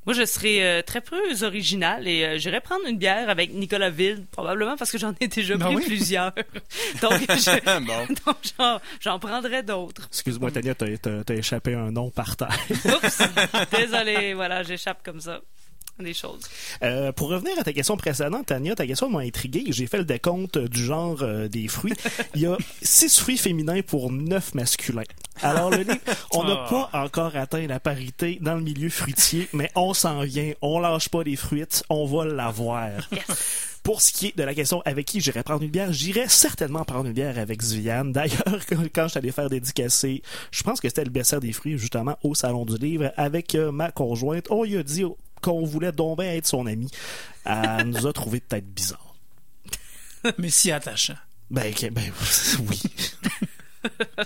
[0.06, 3.90] Moi, je serais euh, très peu original et euh, j'irais prendre une bière avec Nicolas
[3.90, 5.84] Wilde, probablement parce que j'en ai déjà Ben pris oui.
[5.86, 6.32] plusieurs.
[7.00, 8.06] donc, je- Bon.
[8.26, 10.08] donc, j'en, j'en prendrais d'autres.
[10.10, 12.58] Excuse-moi, Tania, t'as, t'as- t'as échappé un nom par terre.
[12.86, 13.22] Oups,
[13.70, 15.40] désolé, voilà, j'échappe comme ça.
[15.98, 16.42] Des choses.
[16.82, 19.64] Euh, pour revenir à ta question précédente, Tania, ta question m'a intrigué.
[19.68, 21.92] J'ai fait le décompte du genre euh, des fruits.
[22.36, 25.02] Il y a six fruits féminins pour neuf masculins.
[25.42, 25.96] Alors, le livre,
[26.32, 26.68] on n'a Ah.
[26.90, 30.52] pas encore atteint la parité dans le milieu fruitier, mais on s'en vient.
[30.62, 32.90] On lâche pas les fruits, on va l'avoir.
[33.82, 36.84] Pour ce qui est de la question avec qui j'irais prendre une bière, j'irais certainement
[36.84, 38.12] prendre une bière avec Zviane.
[38.12, 38.60] D'ailleurs,
[38.94, 42.16] quand je suis allé faire dédicacer, je pense que c'était le baissière des fruits, justement,
[42.22, 44.46] au Salon du Livre, avec euh, ma conjointe.
[44.50, 45.04] On lui a dit
[45.40, 46.90] qu'on voulait donc bien être son ami.
[47.44, 49.14] Elle nous a trouvé peut-être bizarre.
[50.38, 51.16] Mais si attachant.
[51.50, 52.12] Ben, ben
[52.68, 52.82] oui.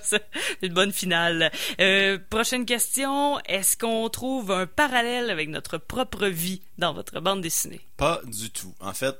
[0.02, 0.22] C'est
[0.62, 1.52] une bonne finale.
[1.80, 3.38] Euh, prochaine question.
[3.40, 7.80] Est-ce qu'on trouve un parallèle avec notre propre vie dans votre bande dessinée?
[7.96, 8.74] Pas du tout.
[8.80, 9.16] En fait,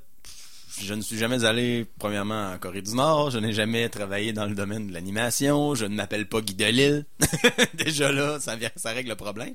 [0.81, 3.31] je ne suis jamais allé, premièrement, en Corée du Nord.
[3.31, 5.75] Je n'ai jamais travaillé dans le domaine de l'animation.
[5.75, 7.05] Je ne m'appelle pas Guy Delisle.
[7.75, 9.55] Déjà là, ça, vient, ça règle le problème.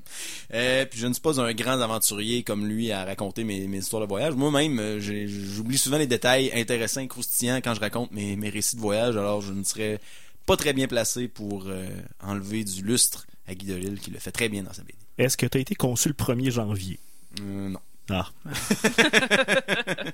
[0.54, 3.78] Euh, puis je ne suis pas un grand aventurier comme lui à raconter mes, mes
[3.78, 4.34] histoires de voyage.
[4.34, 8.76] Moi-même, euh, j'oublie souvent les détails intéressants et croustillants quand je raconte mes, mes récits
[8.76, 9.16] de voyage.
[9.16, 10.00] Alors je ne serais
[10.46, 11.88] pas très bien placé pour euh,
[12.22, 14.94] enlever du lustre à Guy Delisle, qui le fait très bien dans sa BD.
[15.18, 16.98] Est-ce que tu as été conçu le 1er janvier?
[17.40, 17.80] Euh, non.
[18.08, 18.30] Ah.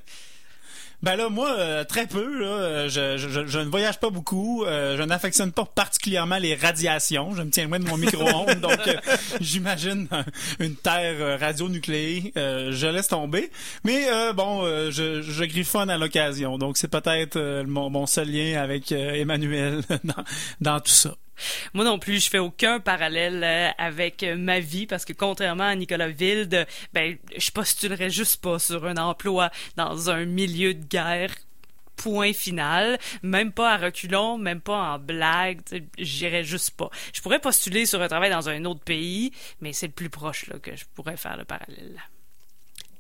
[1.05, 2.41] Ben là, moi, euh, très peu.
[2.41, 4.65] Là, Euh, je, je, je- ne voyage pas beaucoup.
[4.65, 7.35] Euh, je n'affectionne pas particulièrement les radiations.
[7.37, 8.59] Je me tiens loin de mon micro-ondes.
[8.61, 8.95] donc, euh,
[9.41, 10.09] j'imagine
[10.61, 12.33] une terre euh, radionucléée.
[12.35, 13.51] Je laisse tomber.
[13.85, 16.57] Mais bon, je, je griffonne à l'occasion.
[16.57, 20.25] Donc, c'est peut-être mon, mon seul lien avec Emmanuel dans,
[20.63, 21.15] dans tout ça.
[21.73, 25.65] Moi non plus, je fais aucun parallèle euh, avec euh, ma vie parce que contrairement
[25.65, 30.85] à Nicolas Wilde, ben je postulerais juste pas sur un emploi dans un milieu de
[30.85, 31.35] guerre.
[31.97, 35.61] Point final, même pas à reculons, même pas en blague,
[35.97, 36.91] j'irais juste pas.
[37.13, 39.31] Je pourrais postuler sur un travail dans un autre pays,
[39.61, 42.03] mais c'est le plus proche là que je pourrais faire le parallèle.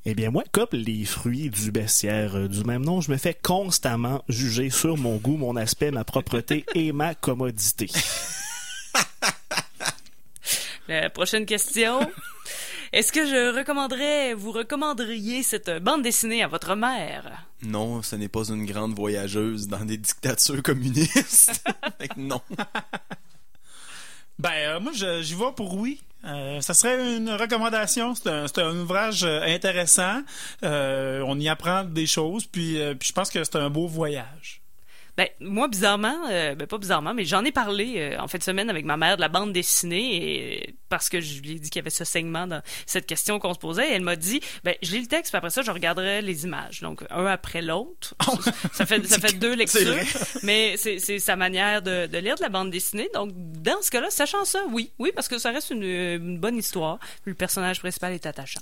[0.06, 3.32] Eh bien, moi, comme les fruits du bestiaire euh, du même nom, je me fais
[3.34, 7.88] constamment juger sur mon goût, mon aspect, ma propreté et ma commodité.
[10.88, 12.00] La prochaine question.
[12.92, 17.46] Est-ce que je recommanderais, vous recommanderiez cette bande dessinée à votre mère?
[17.62, 21.64] Non, ce n'est pas une grande voyageuse dans des dictatures communistes.
[21.98, 22.42] Fait que non.
[24.38, 26.02] Ben, euh, moi, je- j'y vais pour oui.
[26.26, 28.14] Euh, ça serait une recommandation.
[28.14, 30.22] C'est un, un ouvrage euh, intéressant.
[30.62, 33.86] Euh, on y apprend des choses, puis, euh, puis je pense que c'est un beau
[33.86, 34.63] voyage.
[35.16, 38.42] Ben, moi, bizarrement, euh, ben pas bizarrement, mais j'en ai parlé euh, en fin de
[38.42, 41.70] semaine avec ma mère de la bande dessinée et parce que je lui ai dit
[41.70, 43.90] qu'il y avait ce segment dans cette question qu'on se posait.
[43.90, 46.44] Et elle m'a dit, ben, je lis le texte, puis après ça, je regarderai les
[46.44, 46.80] images.
[46.80, 48.14] Donc, un après l'autre.
[48.72, 49.94] ça fait, ça fait deux lectures.
[50.42, 53.08] mais c'est c'est sa manière de, de lire de la bande dessinée.
[53.14, 54.90] Donc, dans ce cas-là, sachant ça, oui.
[54.98, 56.98] Oui, parce que ça reste une, une bonne histoire.
[57.24, 58.60] Le personnage principal est attachant.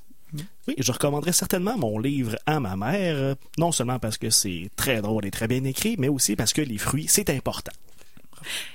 [0.68, 5.02] Oui, je recommanderais certainement mon livre à ma mère, non seulement parce que c'est très
[5.02, 7.72] drôle et très bien écrit, mais aussi parce que les fruits, c'est important.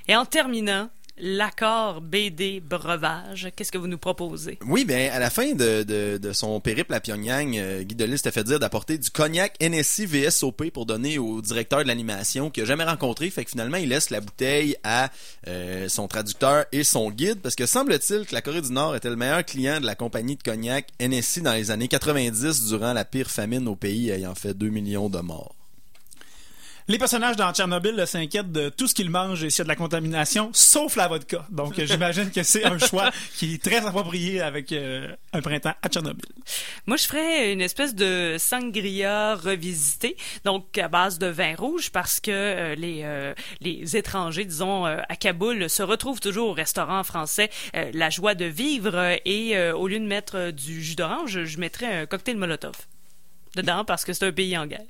[0.06, 0.88] Et en terminant,
[1.20, 4.58] l'accord BD breuvage, qu'est-ce que vous nous proposez?
[4.66, 8.44] Oui, ben à la fin de, son périple à Pyongyang, euh, Guy Delisle s'était fait
[8.44, 12.84] dire d'apporter du cognac NSI VSOP pour donner au directeur de l'animation qu'il a jamais
[12.84, 13.30] rencontré.
[13.30, 15.10] Fait que finalement, il laisse la bouteille à
[15.46, 19.10] euh, son traducteur et son guide parce que semble-t-il que la Corée du Nord était
[19.10, 23.04] le meilleur client de la compagnie de cognac NSI dans les années 90 durant la
[23.04, 25.57] pire famine au pays ayant fait 2 millions de morts.
[26.90, 29.68] Les personnages dans Tchernobyl s'inquiètent de tout ce qu'ils mangent et s'il y a de
[29.68, 31.44] la contamination, sauf la vodka.
[31.50, 35.88] Donc, j'imagine que c'est un choix qui est très approprié avec euh, un printemps à
[35.90, 36.24] Tchernobyl.
[36.86, 40.16] Moi, je ferais une espèce de sangria revisité,
[40.46, 45.02] donc à base de vin rouge, parce que euh, les euh, les étrangers, disons, euh,
[45.10, 49.76] à Kaboul, se retrouvent toujours au restaurant français euh, La Joie de Vivre, et euh,
[49.76, 52.76] au lieu de mettre du jus d'orange, je mettrais un cocktail Molotov
[53.56, 54.86] dedans, parce que c'est un pays en guerre.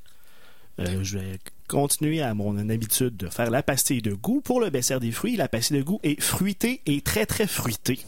[0.79, 1.39] Euh, je vais
[1.69, 4.41] continuer à mon habitude de faire la pastille de goût.
[4.41, 8.01] Pour le bestiaire des fruits, la pastille de goût est fruitée et très très fruitée.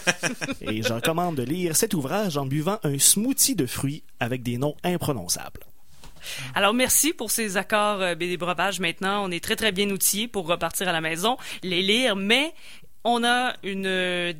[0.62, 4.58] et je recommande de lire cet ouvrage en buvant un smoothie de fruits avec des
[4.58, 5.60] noms imprononçables.
[6.54, 8.80] Alors merci pour ces accords euh, BD Breuvage.
[8.80, 12.54] Maintenant, on est très très bien outillés pour repartir à la maison, les lire, mais
[13.04, 13.82] on a une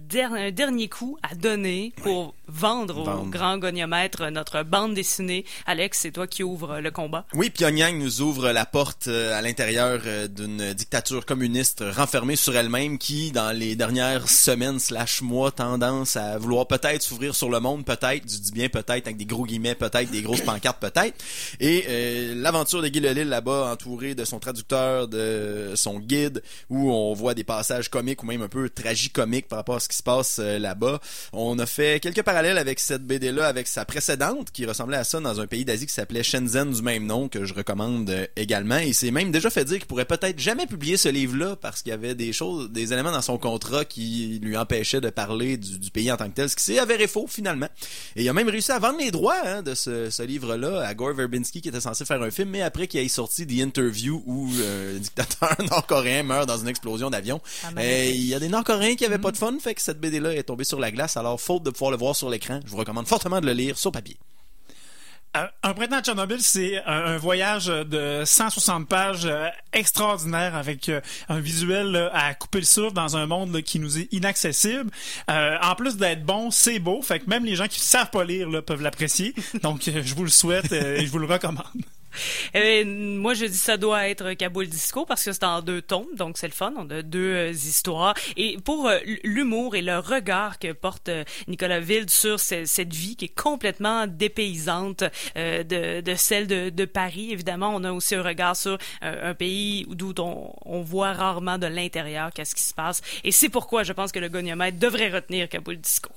[0.09, 5.45] der- un dernier coup à donner pour vendre au grand goniomètre notre bande dessinée.
[5.67, 7.25] Alex, c'est toi qui ouvre le combat.
[7.35, 12.55] Oui, Pyongyang nous ouvre la porte euh, à l'intérieur euh, d'une dictature communiste renfermée sur
[12.57, 17.61] elle-même qui, dans les dernières semaines slash mois, tendance à vouloir peut-être s'ouvrir sur le
[17.61, 21.17] monde, peut-être, je dis bien peut-être, avec des gros guillemets, peut-être, des grosses pancartes, peut-être.
[21.61, 26.91] Et euh, l'aventure de Guy Lelille là-bas, entouré de son traducteur, de son guide, où
[26.93, 29.97] on voit des passages comiques ou même un peu tragicomiques par rapport à ce qui
[29.97, 31.01] se passe euh, là-bas.
[31.33, 35.21] On a fait quelques parallèles avec cette BD-là, avec sa précédente, qui ressemblait à ça
[35.21, 38.79] dans un pays d'Asie qui s'appelait Shenzhen du même nom, que je recommande euh, également.
[38.79, 41.91] Et c'est même déjà fait dire qu'il pourrait peut-être jamais publier ce livre-là parce qu'il
[41.91, 45.79] y avait des choses, des éléments dans son contrat qui lui empêchaient de parler du,
[45.79, 47.69] du pays en tant que tel, ce qui s'est avéré faux finalement.
[48.17, 50.95] Et il a même réussi à vendre les droits hein, de ce, ce livre-là à
[50.95, 54.23] Gore Verbinski qui était censé faire un film, mais après qu'il ait sorti The Interview
[54.27, 57.41] où euh, un dictateur nord-coréen meurt dans une explosion d'avion,
[57.77, 60.35] euh, il y a des nord-coréens qui avaient pas de fun, fait que cette BD-là
[60.35, 61.17] est tombée sur la glace.
[61.17, 63.79] Alors faute de pouvoir le voir sur l'écran, je vous recommande fortement de le lire
[63.79, 64.19] sur papier.
[65.33, 70.91] Un, un printemps à Tchernobyl, c'est un, un voyage de 160 pages euh, extraordinaire avec
[70.91, 74.13] euh, un visuel là, à couper le souffle dans un monde là, qui nous est
[74.13, 74.91] inaccessible.
[75.31, 78.25] Euh, en plus d'être bon, c'est beau, fait que même les gens qui savent pas
[78.25, 79.35] lire là, peuvent l'apprécier.
[79.63, 81.65] Donc, euh, je vous le souhaite euh, et je vous le recommande.
[82.55, 86.07] Euh, moi, je dis ça doit être Kaboul Disco parce que c'est en deux tomes,
[86.17, 86.73] donc c'est le fun.
[86.77, 88.15] On a deux euh, histoires.
[88.37, 92.93] Et pour euh, l'humour et le regard que porte euh, Nicolas Wilde sur ce- cette
[92.93, 95.05] vie qui est complètement dépaysante
[95.35, 100.53] de, celle de, Paris, évidemment, on a aussi un regard sur un pays d'où on,
[100.65, 103.01] on voit rarement de l'intérieur qu'est-ce qui se passe.
[103.25, 106.11] Et c'est pourquoi je pense que le goniomètre devrait retenir Kaboul Disco.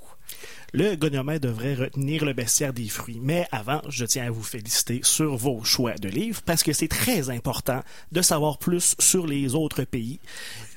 [0.74, 3.20] Le goniomètre devrait retenir le bestiaire des fruits.
[3.22, 6.88] Mais avant, je tiens à vous féliciter sur vos choix de livres parce que c'est
[6.90, 10.20] très important de savoir plus sur les autres pays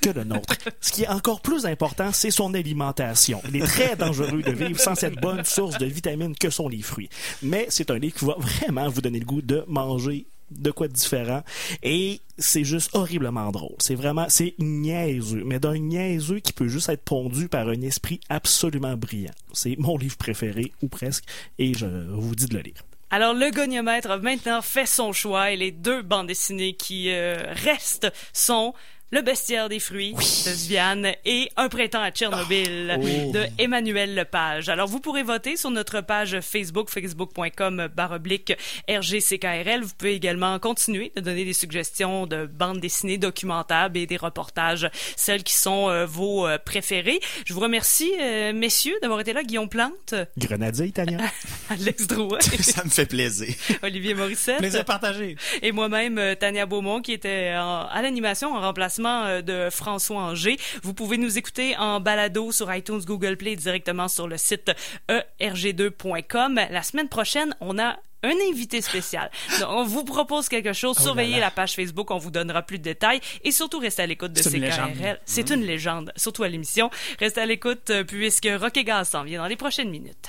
[0.01, 0.55] que le nôtre.
[0.81, 3.43] Ce qui est encore plus important, c'est son alimentation.
[3.49, 6.83] Il est très dangereux de vivre sans cette bonne source de vitamines que sont les
[6.83, 7.11] fruits.
[7.43, 10.89] Mais c'est un livre qui va vraiment vous donner le goût de manger de quoi
[10.89, 11.43] de différent.
[11.83, 13.77] Et c'est juste horriblement drôle.
[13.79, 18.21] C'est vraiment, c'est niaiseux, mais d'un niaiseux qui peut juste être pondu par un esprit
[18.29, 19.35] absolument brillant.
[19.53, 21.25] C'est mon livre préféré, ou presque,
[21.59, 22.85] et je vous dis de le lire.
[23.13, 27.37] Alors, le goniomètre a maintenant fait son choix et les deux bandes dessinées qui euh,
[27.65, 28.73] restent sont
[29.13, 33.33] Le bestiaire des fruits de Sviane et Un printemps à Tchernobyl Oh.
[33.33, 34.69] de Emmanuel Lepage.
[34.69, 38.53] Alors, vous pourrez voter sur notre page Facebook, facebook.com baroblique
[38.89, 39.83] RGCKRL.
[39.83, 44.89] Vous pouvez également continuer de donner des suggestions de bandes dessinées documentables et des reportages,
[45.17, 47.19] celles qui sont euh, vos euh, préférées.
[47.47, 49.43] Je vous remercie, euh, messieurs, d'avoir été là.
[49.43, 51.19] Guillaume Plante, Grenadier italien.
[51.71, 53.53] Alex Drouet, Ça me fait plaisir.
[53.83, 54.59] Olivier Morissette.
[54.59, 55.35] Plaisir partagé.
[55.63, 60.59] Et moi-même, Tania Beaumont, qui était en- à l'animation en remplacement euh, de François Anger.
[60.83, 64.71] Vous pouvez nous écouter en balado sur iTunes, Google Play, directement sur le site
[65.11, 66.61] E erg2.com.
[66.71, 69.31] La semaine prochaine, on a un invité spécial.
[69.61, 71.47] Donc, on vous propose quelque chose, Oh surveillez là.
[71.47, 74.43] la page Facebook, on vous donnera plus de détails et surtout restez à l'écoute de
[74.43, 75.21] C'est une CKRL.
[75.25, 76.91] C'est une légende, surtout à l'émission.
[77.19, 80.27] Restez à l'écoute euh, puisque Rock et Gaz s'en vient dans les prochaines minutes.